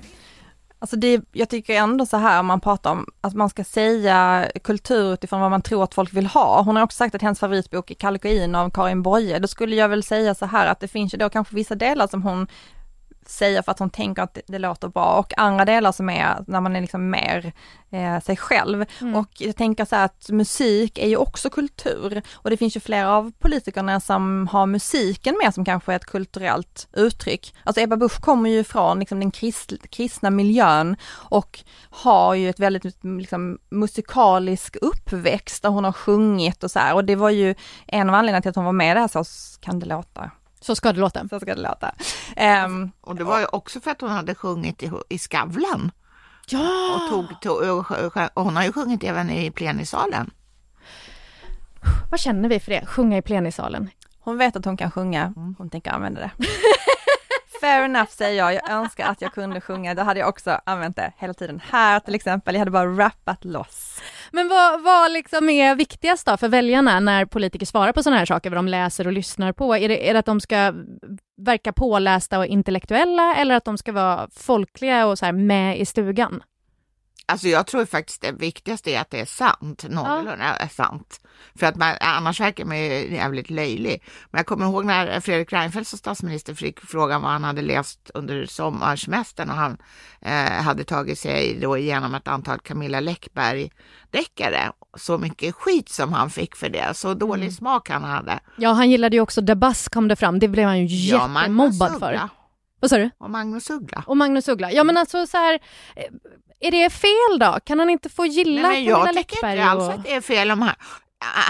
Alltså 0.79 0.95
det, 0.95 1.21
jag 1.31 1.49
tycker 1.49 1.75
ändå 1.75 2.05
så 2.05 2.17
här 2.17 2.39
om 2.39 2.45
man 2.45 2.59
pratar 2.59 2.91
om 2.91 3.05
att 3.21 3.33
man 3.33 3.49
ska 3.49 3.63
säga 3.63 4.47
kultur 4.63 5.13
utifrån 5.13 5.41
vad 5.41 5.51
man 5.51 5.62
tror 5.62 5.83
att 5.83 5.93
folk 5.93 6.13
vill 6.13 6.25
ha. 6.25 6.62
Hon 6.62 6.75
har 6.75 6.83
också 6.83 6.95
sagt 6.95 7.15
att 7.15 7.21
hennes 7.21 7.39
favoritbok 7.39 7.91
är 7.91 7.95
Kalkoin 7.95 8.55
av 8.55 8.69
Karin 8.69 9.01
Boye. 9.01 9.39
Då 9.39 9.47
skulle 9.47 9.75
jag 9.75 9.89
väl 9.89 10.03
säga 10.03 10.36
så 10.36 10.45
här 10.45 10.67
att 10.67 10.79
det 10.79 10.88
finns 10.88 11.13
ju 11.13 11.17
då 11.17 11.29
kanske 11.29 11.55
vissa 11.55 11.75
delar 11.75 12.07
som 12.07 12.23
hon 12.23 12.47
säger 13.27 13.62
för 13.62 13.71
att 13.71 13.79
hon 13.79 13.89
tänker 13.89 14.21
att 14.21 14.33
det, 14.33 14.41
det 14.47 14.59
låter 14.59 14.88
bra 14.88 15.19
och 15.19 15.39
andra 15.39 15.65
delar 15.65 15.91
som 15.91 16.09
är 16.09 16.43
när 16.47 16.62
man 16.62 16.75
är 16.75 16.81
liksom 16.81 17.09
mer 17.09 17.53
eh, 17.91 18.19
sig 18.19 18.38
själv. 18.38 18.86
Mm. 19.01 19.15
Och 19.15 19.29
jag 19.38 19.55
tänker 19.55 19.86
så 19.86 19.95
här 19.95 20.05
att 20.05 20.29
musik 20.29 20.97
är 20.97 21.07
ju 21.07 21.17
också 21.17 21.49
kultur 21.49 22.21
och 22.33 22.49
det 22.49 22.57
finns 22.57 22.75
ju 22.75 22.79
flera 22.79 23.09
av 23.15 23.31
politikerna 23.39 23.99
som 23.99 24.47
har 24.47 24.65
musiken 24.65 25.38
med 25.43 25.53
som 25.53 25.65
kanske 25.65 25.91
är 25.91 25.95
ett 25.95 26.05
kulturellt 26.05 26.88
uttryck. 26.93 27.55
Alltså 27.63 27.81
Ebba 27.81 27.97
Busch 27.97 28.21
kommer 28.21 28.49
ju 28.49 28.63
från 28.63 28.99
liksom 28.99 29.19
den 29.19 29.31
krist, 29.31 29.73
kristna 29.89 30.29
miljön 30.29 30.95
och 31.12 31.59
har 31.89 32.33
ju 32.33 32.49
ett 32.49 32.59
väldigt 32.59 33.03
liksom, 33.03 33.59
musikalisk 33.69 34.75
uppväxt 34.81 35.63
där 35.63 35.69
hon 35.69 35.83
har 35.83 35.91
sjungit 35.91 36.63
och 36.63 36.71
så 36.71 36.79
här 36.79 36.95
och 36.95 37.05
det 37.05 37.15
var 37.15 37.29
ju 37.29 37.55
en 37.88 38.09
av 38.09 38.15
anledningarna 38.15 38.41
till 38.41 38.49
att 38.49 38.55
hon 38.55 38.65
var 38.65 38.71
med 38.71 38.97
där 38.97 39.07
Så 39.07 39.23
kan 39.62 39.79
det 39.79 39.86
låta. 39.86 40.31
Så 40.63 40.76
ska 40.76 40.93
det 40.93 40.99
låta. 40.99 41.28
Så 41.28 41.39
ska 41.39 41.56
det 41.56 41.62
låta. 41.62 41.95
Um, 42.65 42.91
och 43.02 43.15
det 43.15 43.23
var 43.23 43.39
ju 43.39 43.45
också 43.45 43.80
för 43.80 43.91
att 43.91 44.02
hon 44.02 44.10
hade 44.10 44.36
sjungit 44.36 44.84
i, 44.84 44.91
i 45.10 45.19
Skavlan. 45.19 45.91
Ja! 46.47 46.95
Och, 46.95 47.10
tog, 47.10 47.41
tog, 47.41 47.86
och 48.34 48.43
hon 48.43 48.56
har 48.56 48.63
ju 48.63 48.73
sjungit 48.73 49.04
även 49.04 49.30
i 49.30 49.52
plenisalen. 49.52 50.32
Vad 52.12 52.19
känner 52.19 52.49
vi 52.49 52.60
för 52.60 52.71
det, 52.71 52.86
sjunga 52.86 53.17
i 53.17 53.21
plenisalen? 53.21 53.89
Hon 54.19 54.38
vet 54.38 54.56
att 54.56 54.65
hon 54.65 54.78
kan 54.78 54.91
sjunga, 54.91 55.34
hon 55.58 55.69
tänker 55.69 55.91
använda 55.91 56.21
det. 56.21 56.32
Fair 57.63 57.84
enough 57.86 58.10
säger 58.10 58.38
jag, 58.38 58.54
jag 58.54 58.71
önskar 58.71 59.08
att 59.08 59.21
jag 59.21 59.34
kunde 59.34 59.62
sjunga, 59.62 59.93
då 59.93 60.02
hade 60.02 60.19
jag 60.19 60.30
också 60.30 60.60
använt 60.65 60.95
det 60.95 61.13
hela 61.17 61.34
tiden 61.34 61.62
här 61.71 61.99
till 61.99 62.15
exempel, 62.15 62.56
jag 62.56 62.60
hade 62.60 62.71
bara 62.71 62.86
rappat 62.86 63.45
loss. 63.45 64.02
Men 64.32 64.47
vad, 64.49 64.82
vad 64.84 65.12
liksom 65.12 65.49
är 65.49 65.76
viktigast 65.76 66.26
då 66.26 66.38
för 66.38 66.47
väljarna 66.47 66.99
när 66.99 67.26
politiker 67.26 67.65
svarar 67.65 67.91
på 67.93 68.04
sådana 68.04 68.19
här 68.19 68.26
saker, 68.26 68.49
vad 68.49 68.58
de 68.58 68.67
läser 68.67 69.08
och 69.08 69.13
lyssnar 69.13 69.54
på? 69.54 69.76
Är 69.76 69.89
det, 69.89 70.10
är 70.10 70.13
det 70.13 70.19
att 70.19 70.26
de 70.26 70.39
ska 70.39 70.73
verka 71.41 71.73
pålästa 71.73 72.39
och 72.39 72.45
intellektuella 72.45 73.36
eller 73.36 73.56
att 73.56 73.65
de 73.65 73.78
ska 73.78 73.91
vara 73.91 74.30
folkliga 74.36 75.06
och 75.06 75.19
så 75.19 75.32
med 75.32 75.80
i 75.80 75.86
stugan? 75.86 76.43
Alltså 77.25 77.47
jag 77.47 77.67
tror 77.67 77.86
faktiskt 77.86 78.21
det 78.21 78.31
viktigaste 78.31 78.91
är 78.91 79.01
att 79.01 79.09
det 79.09 79.19
är 79.19 79.25
sant, 79.25 79.86
någorlunda 79.89 80.57
ja. 80.59 80.67
sant. 80.67 81.19
För 81.55 81.65
att 81.65 81.75
man, 81.75 81.95
annars 81.99 82.39
verkar 82.39 82.65
man 82.65 82.77
ju 82.77 83.15
jävligt 83.15 83.49
löjlig. 83.49 84.03
Men 84.31 84.39
jag 84.39 84.45
kommer 84.45 84.65
ihåg 84.65 84.86
när 84.86 85.19
Fredrik 85.19 85.53
Reinfeldt 85.53 85.89
som 85.89 85.99
statsminister 85.99 86.53
fick 86.53 86.79
frågan 86.79 87.21
vad 87.21 87.31
han 87.31 87.43
hade 87.43 87.62
läst 87.62 88.12
under 88.13 88.45
sommarsemestern 88.45 89.49
och 89.49 89.55
han 89.55 89.77
eh, 90.21 90.63
hade 90.63 90.83
tagit 90.83 91.19
sig 91.19 91.59
då 91.62 91.77
igenom 91.77 92.15
ett 92.15 92.27
antal 92.27 92.59
Camilla 92.59 92.99
Läckberg-deckare. 92.99 94.71
Så 94.97 95.17
mycket 95.17 95.55
skit 95.55 95.89
som 95.89 96.13
han 96.13 96.29
fick 96.29 96.55
för 96.55 96.69
det, 96.69 96.93
så 96.93 97.13
dålig 97.13 97.43
mm. 97.43 97.53
smak 97.53 97.89
han 97.89 98.03
hade. 98.03 98.39
Ja, 98.57 98.71
han 98.71 98.89
gillade 98.89 99.15
ju 99.15 99.21
också 99.21 99.41
Debass 99.41 99.89
kom 99.89 100.07
det 100.07 100.15
fram, 100.15 100.39
det 100.39 100.47
blev 100.47 100.67
han 100.67 100.79
ju 100.79 100.86
ja, 100.86 101.29
jättemobbad 101.41 101.99
för. 101.99 102.29
Vad 102.83 102.89
sa 102.89 102.97
du? 102.97 103.09
Och 103.17 103.29
Magnus 103.29 103.69
Uggla. 103.69 104.03
Och 104.07 104.17
Magnus 104.17 104.47
Uggla. 104.47 104.71
Ja 104.71 104.83
men 104.83 104.97
alltså 104.97 105.27
så 105.27 105.38
här, 105.38 105.59
är 106.67 106.71
det 106.71 106.89
fel 106.89 107.39
då? 107.39 107.60
Kan 107.63 107.80
han 107.80 107.89
inte 107.89 108.10
få 108.10 108.26
gilla 108.26 108.62
Nej, 108.62 108.71
men 108.71 108.84
Jag 108.84 109.13
tycker 109.15 109.47
inte 109.47 109.65
alls 109.65 109.89
att 109.89 110.04
det 110.04 110.13
är 110.13 110.21
fel 110.21 110.52
om 110.52 110.62
han, 110.62 110.76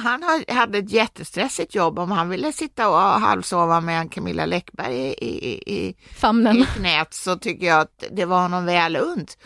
han 0.03 0.43
hade 0.47 0.77
ett 0.77 0.91
jättestressigt 0.91 1.75
jobb 1.75 1.99
om 1.99 2.11
han 2.11 2.29
ville 2.29 2.51
sitta 2.51 2.89
och 2.89 2.97
halvsova 2.97 3.81
med 3.81 4.11
Camilla 4.11 4.45
Läckberg 4.45 4.95
i, 4.95 5.25
i, 5.27 5.73
i, 5.75 5.95
Famnen. 6.15 6.57
i 6.57 6.65
knät 6.65 7.13
så 7.13 7.35
tycker 7.35 7.67
jag 7.67 7.79
att 7.79 8.03
det 8.11 8.25
var 8.25 8.41
honom 8.41 8.65
väl 8.65 8.95
unt. 8.95 9.37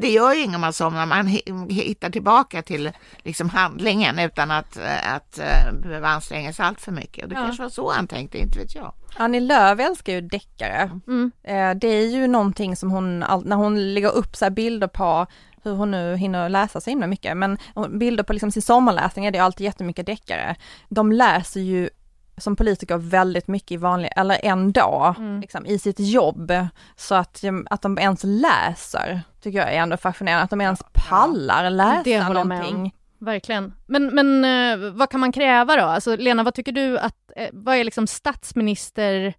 Det 0.00 0.10
gör 0.10 0.34
ju 0.34 0.42
inget 0.42 0.54
om 0.54 0.60
man 0.60 0.72
somnar, 0.72 1.06
man 1.06 1.26
hittar 1.68 2.10
tillbaka 2.10 2.62
till 2.62 2.90
liksom 3.18 3.48
handlingen 3.48 4.18
utan 4.18 4.50
att, 4.50 4.78
att 5.02 5.38
eh, 5.38 5.72
behöva 5.82 6.08
anstränga 6.08 6.52
sig 6.52 6.64
allt 6.64 6.80
för 6.80 6.92
mycket. 6.92 7.24
Och 7.24 7.28
det 7.28 7.34
ja. 7.34 7.42
kanske 7.44 7.62
var 7.62 7.70
så 7.70 7.92
han 7.92 8.06
tänkte, 8.06 8.38
inte 8.38 8.58
vet 8.58 8.74
jag. 8.74 8.92
Annie 9.16 9.40
Lööf 9.40 9.80
älskar 9.80 10.12
ju 10.12 10.20
deckare. 10.20 11.00
Mm. 11.06 11.32
Eh, 11.42 11.78
det 11.80 11.88
är 11.88 12.06
ju 12.06 12.26
någonting 12.26 12.76
som 12.76 12.90
hon, 12.90 13.18
när 13.18 13.56
hon 13.56 13.94
lägger 13.94 14.10
upp 14.10 14.36
så 14.36 14.50
bilder 14.50 14.86
på 14.88 15.26
hur 15.66 15.76
hon 15.76 15.90
nu 15.90 16.16
hinner 16.16 16.48
läsa 16.48 16.80
så 16.80 16.90
himla 16.90 17.06
mycket, 17.06 17.36
men 17.36 17.58
bilder 17.90 18.24
på 18.24 18.32
liksom 18.32 18.50
sin 18.50 18.62
sommarläsning 18.62 19.26
är 19.26 19.30
det 19.30 19.38
alltid 19.38 19.64
jättemycket 19.64 20.06
deckare. 20.06 20.56
De 20.88 21.12
läser 21.12 21.60
ju 21.60 21.90
som 22.38 22.56
politiker 22.56 22.96
väldigt 22.96 23.48
mycket 23.48 23.70
i 23.70 23.76
vanlig, 23.76 24.10
eller 24.16 24.40
ändå, 24.42 25.14
mm. 25.18 25.40
liksom, 25.40 25.66
i 25.66 25.78
sitt 25.78 26.00
jobb. 26.00 26.52
Så 26.96 27.14
att, 27.14 27.44
att 27.70 27.82
de 27.82 27.98
ens 27.98 28.20
läser, 28.24 29.20
tycker 29.40 29.58
jag 29.58 29.72
är 29.72 29.78
ändå 29.78 29.96
fascinerande, 29.96 30.44
att 30.44 30.50
de 30.50 30.60
ens 30.60 30.80
pallar 30.92 31.70
läsa 31.70 32.02
det 32.04 32.28
någonting. 32.28 32.94
Verkligen. 33.18 33.74
Men, 33.86 34.14
men 34.14 34.44
eh, 34.44 34.90
vad 34.92 35.10
kan 35.10 35.20
man 35.20 35.32
kräva 35.32 35.76
då? 35.76 35.82
Alltså 35.82 36.16
Lena, 36.16 36.42
vad 36.42 36.54
tycker 36.54 36.72
du 36.72 36.98
att, 36.98 37.30
eh, 37.36 37.48
vad 37.52 37.76
är 37.76 37.84
liksom 37.84 38.06
statsminister 38.06 39.34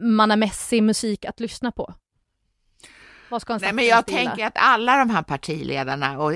mannamässig 0.00 0.82
musik 0.82 1.24
att 1.24 1.40
lyssna 1.40 1.72
på? 1.72 1.94
Vad 3.34 3.42
ska 3.42 3.58
Nej, 3.58 3.72
men 3.72 3.86
jag 3.86 4.06
tänker 4.06 4.46
att 4.46 4.52
alla 4.56 4.96
de 4.96 5.10
här 5.10 5.22
partiledarna 5.22 6.18
och, 6.18 6.32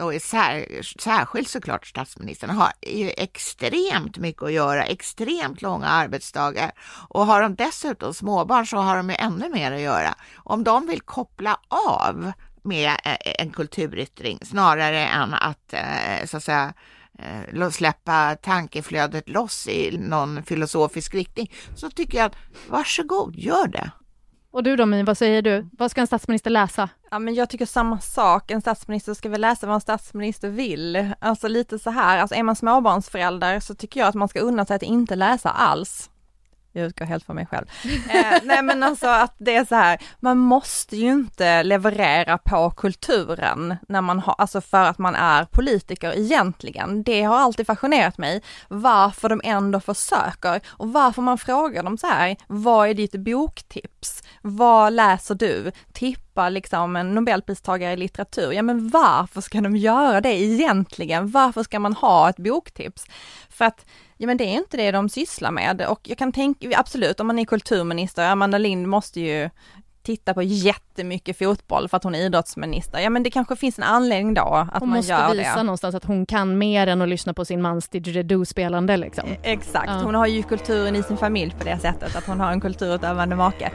och 0.00 0.22
sär, 0.22 0.82
särskilt 1.00 1.48
såklart 1.48 1.86
statsministern 1.86 2.50
har 2.50 2.72
ju 2.82 3.10
extremt 3.10 4.18
mycket 4.18 4.42
att 4.42 4.52
göra, 4.52 4.84
extremt 4.84 5.62
långa 5.62 5.86
arbetsdagar 5.86 6.70
och 7.08 7.26
har 7.26 7.42
de 7.42 7.54
dessutom 7.54 8.14
småbarn 8.14 8.66
så 8.66 8.76
har 8.76 8.96
de 8.96 9.10
ju 9.10 9.16
ännu 9.16 9.48
mer 9.48 9.72
att 9.72 9.80
göra. 9.80 10.14
Om 10.36 10.64
de 10.64 10.86
vill 10.86 11.00
koppla 11.00 11.60
av 11.68 12.32
med 12.62 12.90
eh, 13.04 13.16
en 13.22 13.50
kulturyttring 13.50 14.38
snarare 14.42 15.06
än 15.06 15.34
att 15.34 15.72
eh, 15.72 16.26
så 16.26 16.36
att 16.36 16.44
säga 16.44 16.72
eh, 17.18 17.70
släppa 17.70 18.36
tankeflödet 18.42 19.28
loss 19.28 19.68
i 19.68 19.98
någon 19.98 20.42
filosofisk 20.42 21.14
riktning 21.14 21.52
så 21.76 21.90
tycker 21.90 22.18
jag 22.18 22.26
att 22.26 22.36
varsågod, 22.68 23.36
gör 23.36 23.66
det. 23.66 23.90
Och 24.50 24.62
du 24.62 24.76
då 24.76 24.86
My, 24.86 25.02
vad 25.02 25.18
säger 25.18 25.42
du? 25.42 25.68
Vad 25.72 25.90
ska 25.90 26.00
en 26.00 26.06
statsminister 26.06 26.50
läsa? 26.50 26.88
Ja 27.10 27.18
men 27.18 27.34
jag 27.34 27.50
tycker 27.50 27.66
samma 27.66 28.00
sak, 28.00 28.50
en 28.50 28.60
statsminister 28.60 29.14
ska 29.14 29.28
väl 29.28 29.40
läsa 29.40 29.66
vad 29.66 29.74
en 29.74 29.80
statsminister 29.80 30.48
vill. 30.48 31.12
Alltså 31.18 31.48
lite 31.48 31.78
så 31.78 31.90
här, 31.90 32.18
alltså 32.18 32.34
är 32.34 32.42
man 32.42 32.56
småbarnsförälder 32.56 33.60
så 33.60 33.74
tycker 33.74 34.00
jag 34.00 34.08
att 34.08 34.14
man 34.14 34.28
ska 34.28 34.40
unna 34.40 34.64
sig 34.64 34.76
att 34.76 34.82
inte 34.82 35.14
läsa 35.14 35.50
alls 35.50 36.10
jag 36.72 36.86
utgår 36.86 37.04
helt 37.04 37.24
från 37.24 37.36
mig 37.36 37.46
själv. 37.46 37.66
Eh, 38.08 38.38
nej 38.44 38.62
men 38.62 38.82
alltså 38.82 39.06
att 39.06 39.34
det 39.38 39.56
är 39.56 39.64
så 39.64 39.74
här, 39.74 39.98
man 40.20 40.38
måste 40.38 40.96
ju 40.96 41.12
inte 41.12 41.62
leverera 41.62 42.38
på 42.38 42.70
kulturen 42.70 43.76
när 43.88 44.00
man 44.00 44.18
har, 44.18 44.34
alltså 44.38 44.60
för 44.60 44.84
att 44.84 44.98
man 44.98 45.14
är 45.14 45.44
politiker 45.44 46.18
egentligen. 46.18 47.02
Det 47.02 47.22
har 47.22 47.38
alltid 47.38 47.66
fascinerat 47.66 48.18
mig, 48.18 48.42
varför 48.68 49.28
de 49.28 49.40
ändå 49.44 49.80
försöker 49.80 50.60
och 50.68 50.92
varför 50.92 51.22
man 51.22 51.38
frågar 51.38 51.82
dem 51.82 51.98
så 51.98 52.06
här, 52.06 52.36
vad 52.46 52.88
är 52.88 52.94
ditt 52.94 53.16
boktips? 53.16 54.22
Vad 54.42 54.92
läser 54.92 55.34
du? 55.34 55.72
Tippa 56.38 56.48
liksom 56.48 56.96
en 56.96 57.14
nobelpristagare 57.14 57.92
i 57.92 57.96
litteratur, 57.96 58.52
ja 58.52 58.62
men 58.62 58.88
varför 58.88 59.40
ska 59.40 59.60
de 59.60 59.76
göra 59.76 60.20
det 60.20 60.40
egentligen? 60.40 61.30
Varför 61.30 61.62
ska 61.62 61.78
man 61.78 61.92
ha 61.92 62.30
ett 62.30 62.36
boktips? 62.36 63.06
För 63.48 63.64
att 63.64 63.86
Ja 64.16 64.26
men 64.26 64.36
det 64.36 64.44
är 64.44 64.54
inte 64.54 64.76
det 64.76 64.90
de 64.90 65.08
sysslar 65.08 65.50
med 65.50 65.82
och 65.82 66.00
jag 66.02 66.18
kan 66.18 66.32
tänka, 66.32 66.78
absolut 66.78 67.20
om 67.20 67.26
man 67.26 67.38
är 67.38 67.44
kulturminister, 67.44 68.30
Amanda 68.30 68.58
Lind 68.58 68.88
måste 68.88 69.20
ju 69.20 69.50
titta 70.02 70.34
på 70.34 70.42
jättemycket 70.42 71.38
fotboll 71.38 71.88
för 71.88 71.96
att 71.96 72.04
hon 72.04 72.14
är 72.14 72.18
idrottsminister. 72.18 72.98
Ja 72.98 73.10
men 73.10 73.22
det 73.22 73.30
kanske 73.30 73.56
finns 73.56 73.78
en 73.78 73.84
anledning 73.84 74.34
då 74.34 74.66
att 74.72 74.80
hon 74.80 74.88
man 74.88 75.00
gör 75.00 75.16
det. 75.16 75.22
Hon 75.22 75.36
måste 75.36 75.38
visa 75.38 75.62
någonstans 75.62 75.94
att 75.94 76.04
hon 76.04 76.26
kan 76.26 76.58
mer 76.58 76.86
än 76.86 77.02
att 77.02 77.08
lyssna 77.08 77.34
på 77.34 77.44
sin 77.44 77.62
mans 77.62 77.88
didgeridoo-spelande 77.88 78.96
liksom. 78.96 79.28
E 79.28 79.38
exakt, 79.42 79.88
ja. 79.88 80.00
hon 80.04 80.14
har 80.14 80.26
ju 80.26 80.42
kulturen 80.42 80.96
i 80.96 81.02
sin 81.02 81.16
familj 81.16 81.54
på 81.58 81.64
det 81.64 81.78
sättet 81.78 82.16
att 82.16 82.26
hon 82.26 82.40
har 82.40 82.52
en 82.52 82.60
kulturutövande 82.60 83.36
make. 83.36 83.72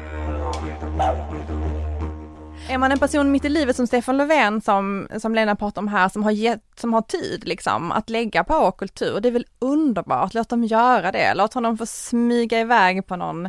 Är 2.70 2.78
man 2.78 2.92
en 2.92 3.00
person 3.00 3.32
mitt 3.32 3.46
i 3.46 3.50
livet 3.50 3.76
som 3.76 3.88
Stefan 3.88 4.18
Löfven 4.18 4.62
som, 4.62 5.08
som 5.18 5.36
Lena 5.36 5.56
pratar 5.56 5.82
om 5.82 5.88
här, 5.88 6.10
som 6.10 6.24
har, 6.24 6.32
gett, 6.32 6.62
som 6.76 6.94
har 6.94 7.02
tid 7.02 7.48
liksom 7.48 7.92
att 7.92 8.10
lägga 8.10 8.44
på 8.44 8.72
kultur, 8.72 9.20
det 9.20 9.30
är 9.30 9.32
väl 9.32 9.46
underbart, 9.60 10.34
låt 10.34 10.50
dem 10.50 10.64
göra 10.64 11.12
det, 11.12 11.34
låt 11.34 11.54
honom 11.54 11.78
få 11.78 11.86
smyga 11.86 12.60
iväg 12.60 13.08
på 13.08 13.16
någon 13.16 13.46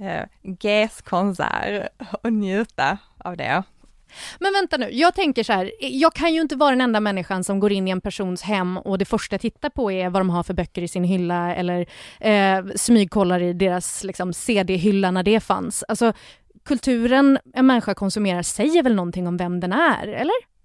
eh, 0.00 0.24
GES-konsert 0.42 1.88
och 2.22 2.32
njuta 2.32 2.98
av 3.18 3.36
det. 3.36 3.62
Men 4.38 4.52
vänta 4.52 4.76
nu, 4.76 4.90
jag 4.92 5.14
tänker 5.14 5.44
så 5.44 5.52
här, 5.52 5.72
jag 5.80 6.14
kan 6.14 6.34
ju 6.34 6.40
inte 6.40 6.56
vara 6.56 6.70
den 6.70 6.80
enda 6.80 7.00
människan 7.00 7.44
som 7.44 7.60
går 7.60 7.72
in 7.72 7.88
i 7.88 7.90
en 7.90 8.00
persons 8.00 8.42
hem 8.42 8.78
och 8.78 8.98
det 8.98 9.04
första 9.04 9.34
jag 9.34 9.40
tittar 9.40 9.70
på 9.70 9.92
är 9.92 10.10
vad 10.10 10.20
de 10.20 10.30
har 10.30 10.42
för 10.42 10.54
böcker 10.54 10.82
i 10.82 10.88
sin 10.88 11.04
hylla 11.04 11.54
eller 11.54 11.86
eh, 12.20 12.64
smygkollar 12.76 13.42
i 13.42 13.52
deras 13.52 14.04
liksom, 14.04 14.32
CD-hylla 14.32 15.10
när 15.10 15.22
det 15.22 15.40
fanns. 15.40 15.84
Alltså, 15.88 16.12
kulturen 16.66 17.38
en 17.54 17.66
människa 17.66 17.94
konsumerar 17.94 18.42
säger 18.42 18.82
väl 18.82 18.94
någonting 18.94 19.26
om 19.26 19.36
vem 19.36 19.60
den 19.60 19.72
är, 19.72 20.08
eller? 20.08 20.56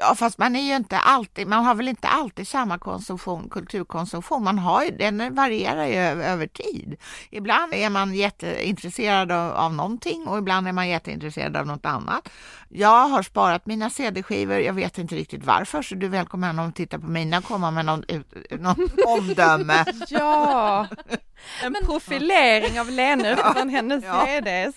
Ja, 0.00 0.14
fast 0.14 0.38
man 0.38 0.56
är 0.56 0.62
ju 0.62 0.76
inte 0.76 0.98
alltid, 0.98 1.46
man 1.46 1.64
har 1.64 1.74
väl 1.74 1.88
inte 1.88 2.08
alltid 2.08 2.48
samma 2.48 2.78
konsumtion, 2.78 3.48
kulturkonsumtion. 3.50 4.44
Man 4.44 4.58
har 4.58 4.84
ju, 4.84 4.90
den 4.90 5.34
varierar 5.34 5.86
ju 5.86 5.94
över, 5.94 6.24
över 6.24 6.46
tid. 6.46 6.96
Ibland 7.30 7.74
är 7.74 7.90
man 7.90 8.14
jätteintresserad 8.14 9.32
av, 9.32 9.52
av 9.52 9.74
någonting 9.74 10.28
och 10.28 10.38
ibland 10.38 10.68
är 10.68 10.72
man 10.72 10.88
jätteintresserad 10.88 11.56
av 11.56 11.66
något 11.66 11.86
annat. 11.86 12.28
Jag 12.68 13.08
har 13.08 13.22
sparat 13.22 13.66
mina 13.66 13.90
CD-skivor, 13.90 14.58
jag 14.58 14.72
vet 14.72 14.98
inte 14.98 15.14
riktigt 15.14 15.44
varför, 15.44 15.82
så 15.82 15.94
du 15.94 16.06
är 16.06 16.10
välkommen 16.10 16.58
om 16.58 16.68
att 16.68 16.76
titta 16.76 16.98
på 16.98 17.06
mina 17.06 17.38
och 17.38 17.44
komma 17.44 17.70
med 17.70 17.84
någon, 17.84 18.04
någon 18.50 18.88
omdöme. 19.06 19.84
ja, 20.08 20.86
en 21.64 21.72
men, 21.72 21.86
profilering 21.86 22.80
av 22.80 22.90
Lene 22.90 23.32
utifrån 23.32 23.68
hennes 23.68 24.04
ja. 24.04 24.26
CDs. 24.26 24.74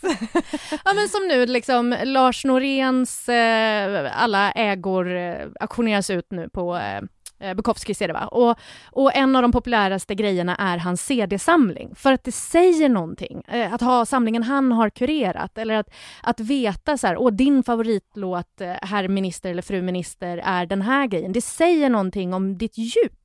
ja 0.85 0.93
men 0.93 1.09
som 1.09 1.27
nu 1.27 1.45
liksom 1.45 1.95
Lars 2.03 2.45
Noréns 2.45 3.29
eh, 3.29 4.23
alla 4.23 4.51
ägor 4.51 5.15
eh, 5.15 5.47
auktioneras 5.59 6.09
ut 6.09 6.31
nu 6.31 6.49
på 6.49 6.75
eh, 6.75 7.01
eh 7.39 7.53
Bukowskis 7.53 7.97
CD 7.97 8.13
va? 8.13 8.27
Och, 8.27 8.57
och 8.91 9.15
en 9.15 9.35
av 9.35 9.41
de 9.41 9.51
populäraste 9.51 10.15
grejerna 10.15 10.55
är 10.55 10.77
hans 10.77 11.05
CD-samling. 11.05 11.95
För 11.95 12.13
att 12.13 12.23
det 12.23 12.31
säger 12.31 12.89
någonting. 12.89 13.41
Eh, 13.47 13.73
att 13.73 13.81
ha 13.81 14.05
samlingen 14.05 14.43
han 14.43 14.71
har 14.71 14.89
kurerat 14.89 15.57
eller 15.57 15.75
att, 15.75 15.89
att 16.23 16.39
veta 16.39 16.97
så 16.97 17.07
här, 17.07 17.15
och 17.15 17.33
din 17.33 17.63
favoritlåt, 17.63 18.61
eh, 18.61 18.73
herr 18.81 19.07
minister 19.07 19.51
eller 19.51 19.61
fru 19.61 19.81
minister, 19.81 20.41
är 20.43 20.65
den 20.65 20.81
här 20.81 21.07
grejen. 21.07 21.33
Det 21.33 21.41
säger 21.41 21.89
någonting 21.89 22.33
om 22.33 22.57
ditt 22.57 22.77
djup. 22.77 23.19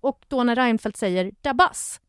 Och 0.00 0.24
då 0.28 0.44
när 0.44 0.56
Reinfeldt 0.56 0.98
säger 0.98 1.32
dabas, 1.40 2.00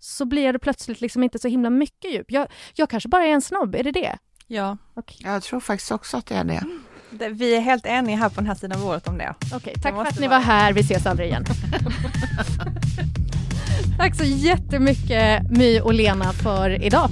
så 0.00 0.24
blir 0.24 0.52
det 0.52 0.58
plötsligt 0.58 1.00
liksom 1.00 1.22
inte 1.22 1.38
så 1.38 1.48
himla 1.48 1.70
mycket 1.70 2.12
djup. 2.12 2.30
Jag, 2.30 2.46
jag 2.74 2.90
kanske 2.90 3.08
bara 3.08 3.24
är 3.24 3.32
en 3.32 3.42
snobb, 3.42 3.74
är 3.74 3.84
det 3.84 3.92
det? 3.92 4.18
Ja. 4.46 4.76
Okay. 4.94 5.16
Jag 5.20 5.42
tror 5.42 5.60
faktiskt 5.60 5.92
också 5.92 6.16
att 6.16 6.26
det 6.26 6.34
är 6.34 6.44
det. 6.44 6.62
det. 7.10 7.28
Vi 7.28 7.56
är 7.56 7.60
helt 7.60 7.86
eniga 7.86 8.16
här 8.16 8.28
på 8.28 8.34
den 8.34 8.46
här 8.46 8.54
sidan 8.54 8.80
bordet 8.80 9.08
om 9.08 9.18
det. 9.18 9.34
Okej, 9.38 9.56
okay, 9.56 9.74
tack 9.82 9.94
för 9.94 10.02
att 10.02 10.20
ni 10.20 10.28
var 10.28 10.40
här. 10.40 10.72
Vi 10.72 10.80
ses 10.80 11.06
aldrig 11.06 11.28
igen. 11.28 11.44
tack 13.98 14.16
så 14.16 14.24
jättemycket 14.24 15.50
My 15.50 15.80
och 15.80 15.94
Lena 15.94 16.32
för 16.32 16.84
idag. 16.84 17.10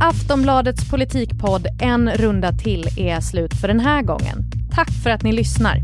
Aftonbladets 0.00 0.90
politikpodd 0.90 1.66
En 1.82 2.10
runda 2.10 2.52
till 2.52 2.86
är 2.98 3.20
slut 3.20 3.54
för 3.60 3.68
den 3.68 3.80
här 3.80 4.02
gången. 4.02 4.38
Tack 4.74 4.88
för 5.02 5.10
att 5.10 5.22
ni 5.22 5.32
lyssnar. 5.32 5.76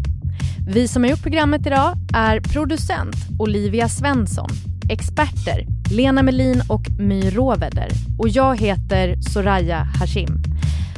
Vi 0.69 0.89
som 0.89 1.03
har 1.03 1.11
gjort 1.11 1.23
programmet 1.23 1.67
idag 1.67 1.95
är 2.15 2.41
producent 2.41 3.17
Olivia 3.39 3.89
Svensson 3.89 4.51
experter 4.91 5.67
Lena 5.91 6.23
Melin 6.23 6.63
och 6.69 6.83
My 6.99 7.31
Råväder. 7.31 7.89
Och 8.19 8.29
jag 8.29 8.61
heter 8.61 9.21
Soraya 9.21 9.79
Hashim. 9.79 10.43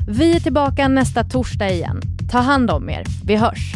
Vi 0.09 0.37
är 0.37 0.41
tillbaka 0.41 0.89
nästa 0.89 1.25
torsdag 1.25 1.71
igen. 1.71 2.01
Ta 2.31 2.39
hand 2.39 2.71
om 2.71 2.91
er. 2.91 3.05
Vi 3.25 3.37
hörs. 3.37 3.73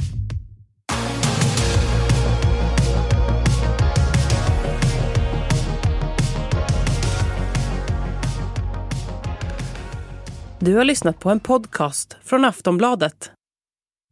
Du 10.59 10.75
har 10.75 10.85
lyssnat 10.85 11.21
på 11.21 11.31
en 11.31 11.41
podcast 11.41 12.17
från 12.25 12.45
Aftonbladet. 12.45 13.31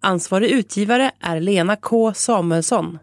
Ansvarig 0.03 0.51
utgivare 0.51 1.11
är 1.21 1.41
Lena 1.41 1.77
K 1.77 2.15
Samuelsson. 2.15 2.99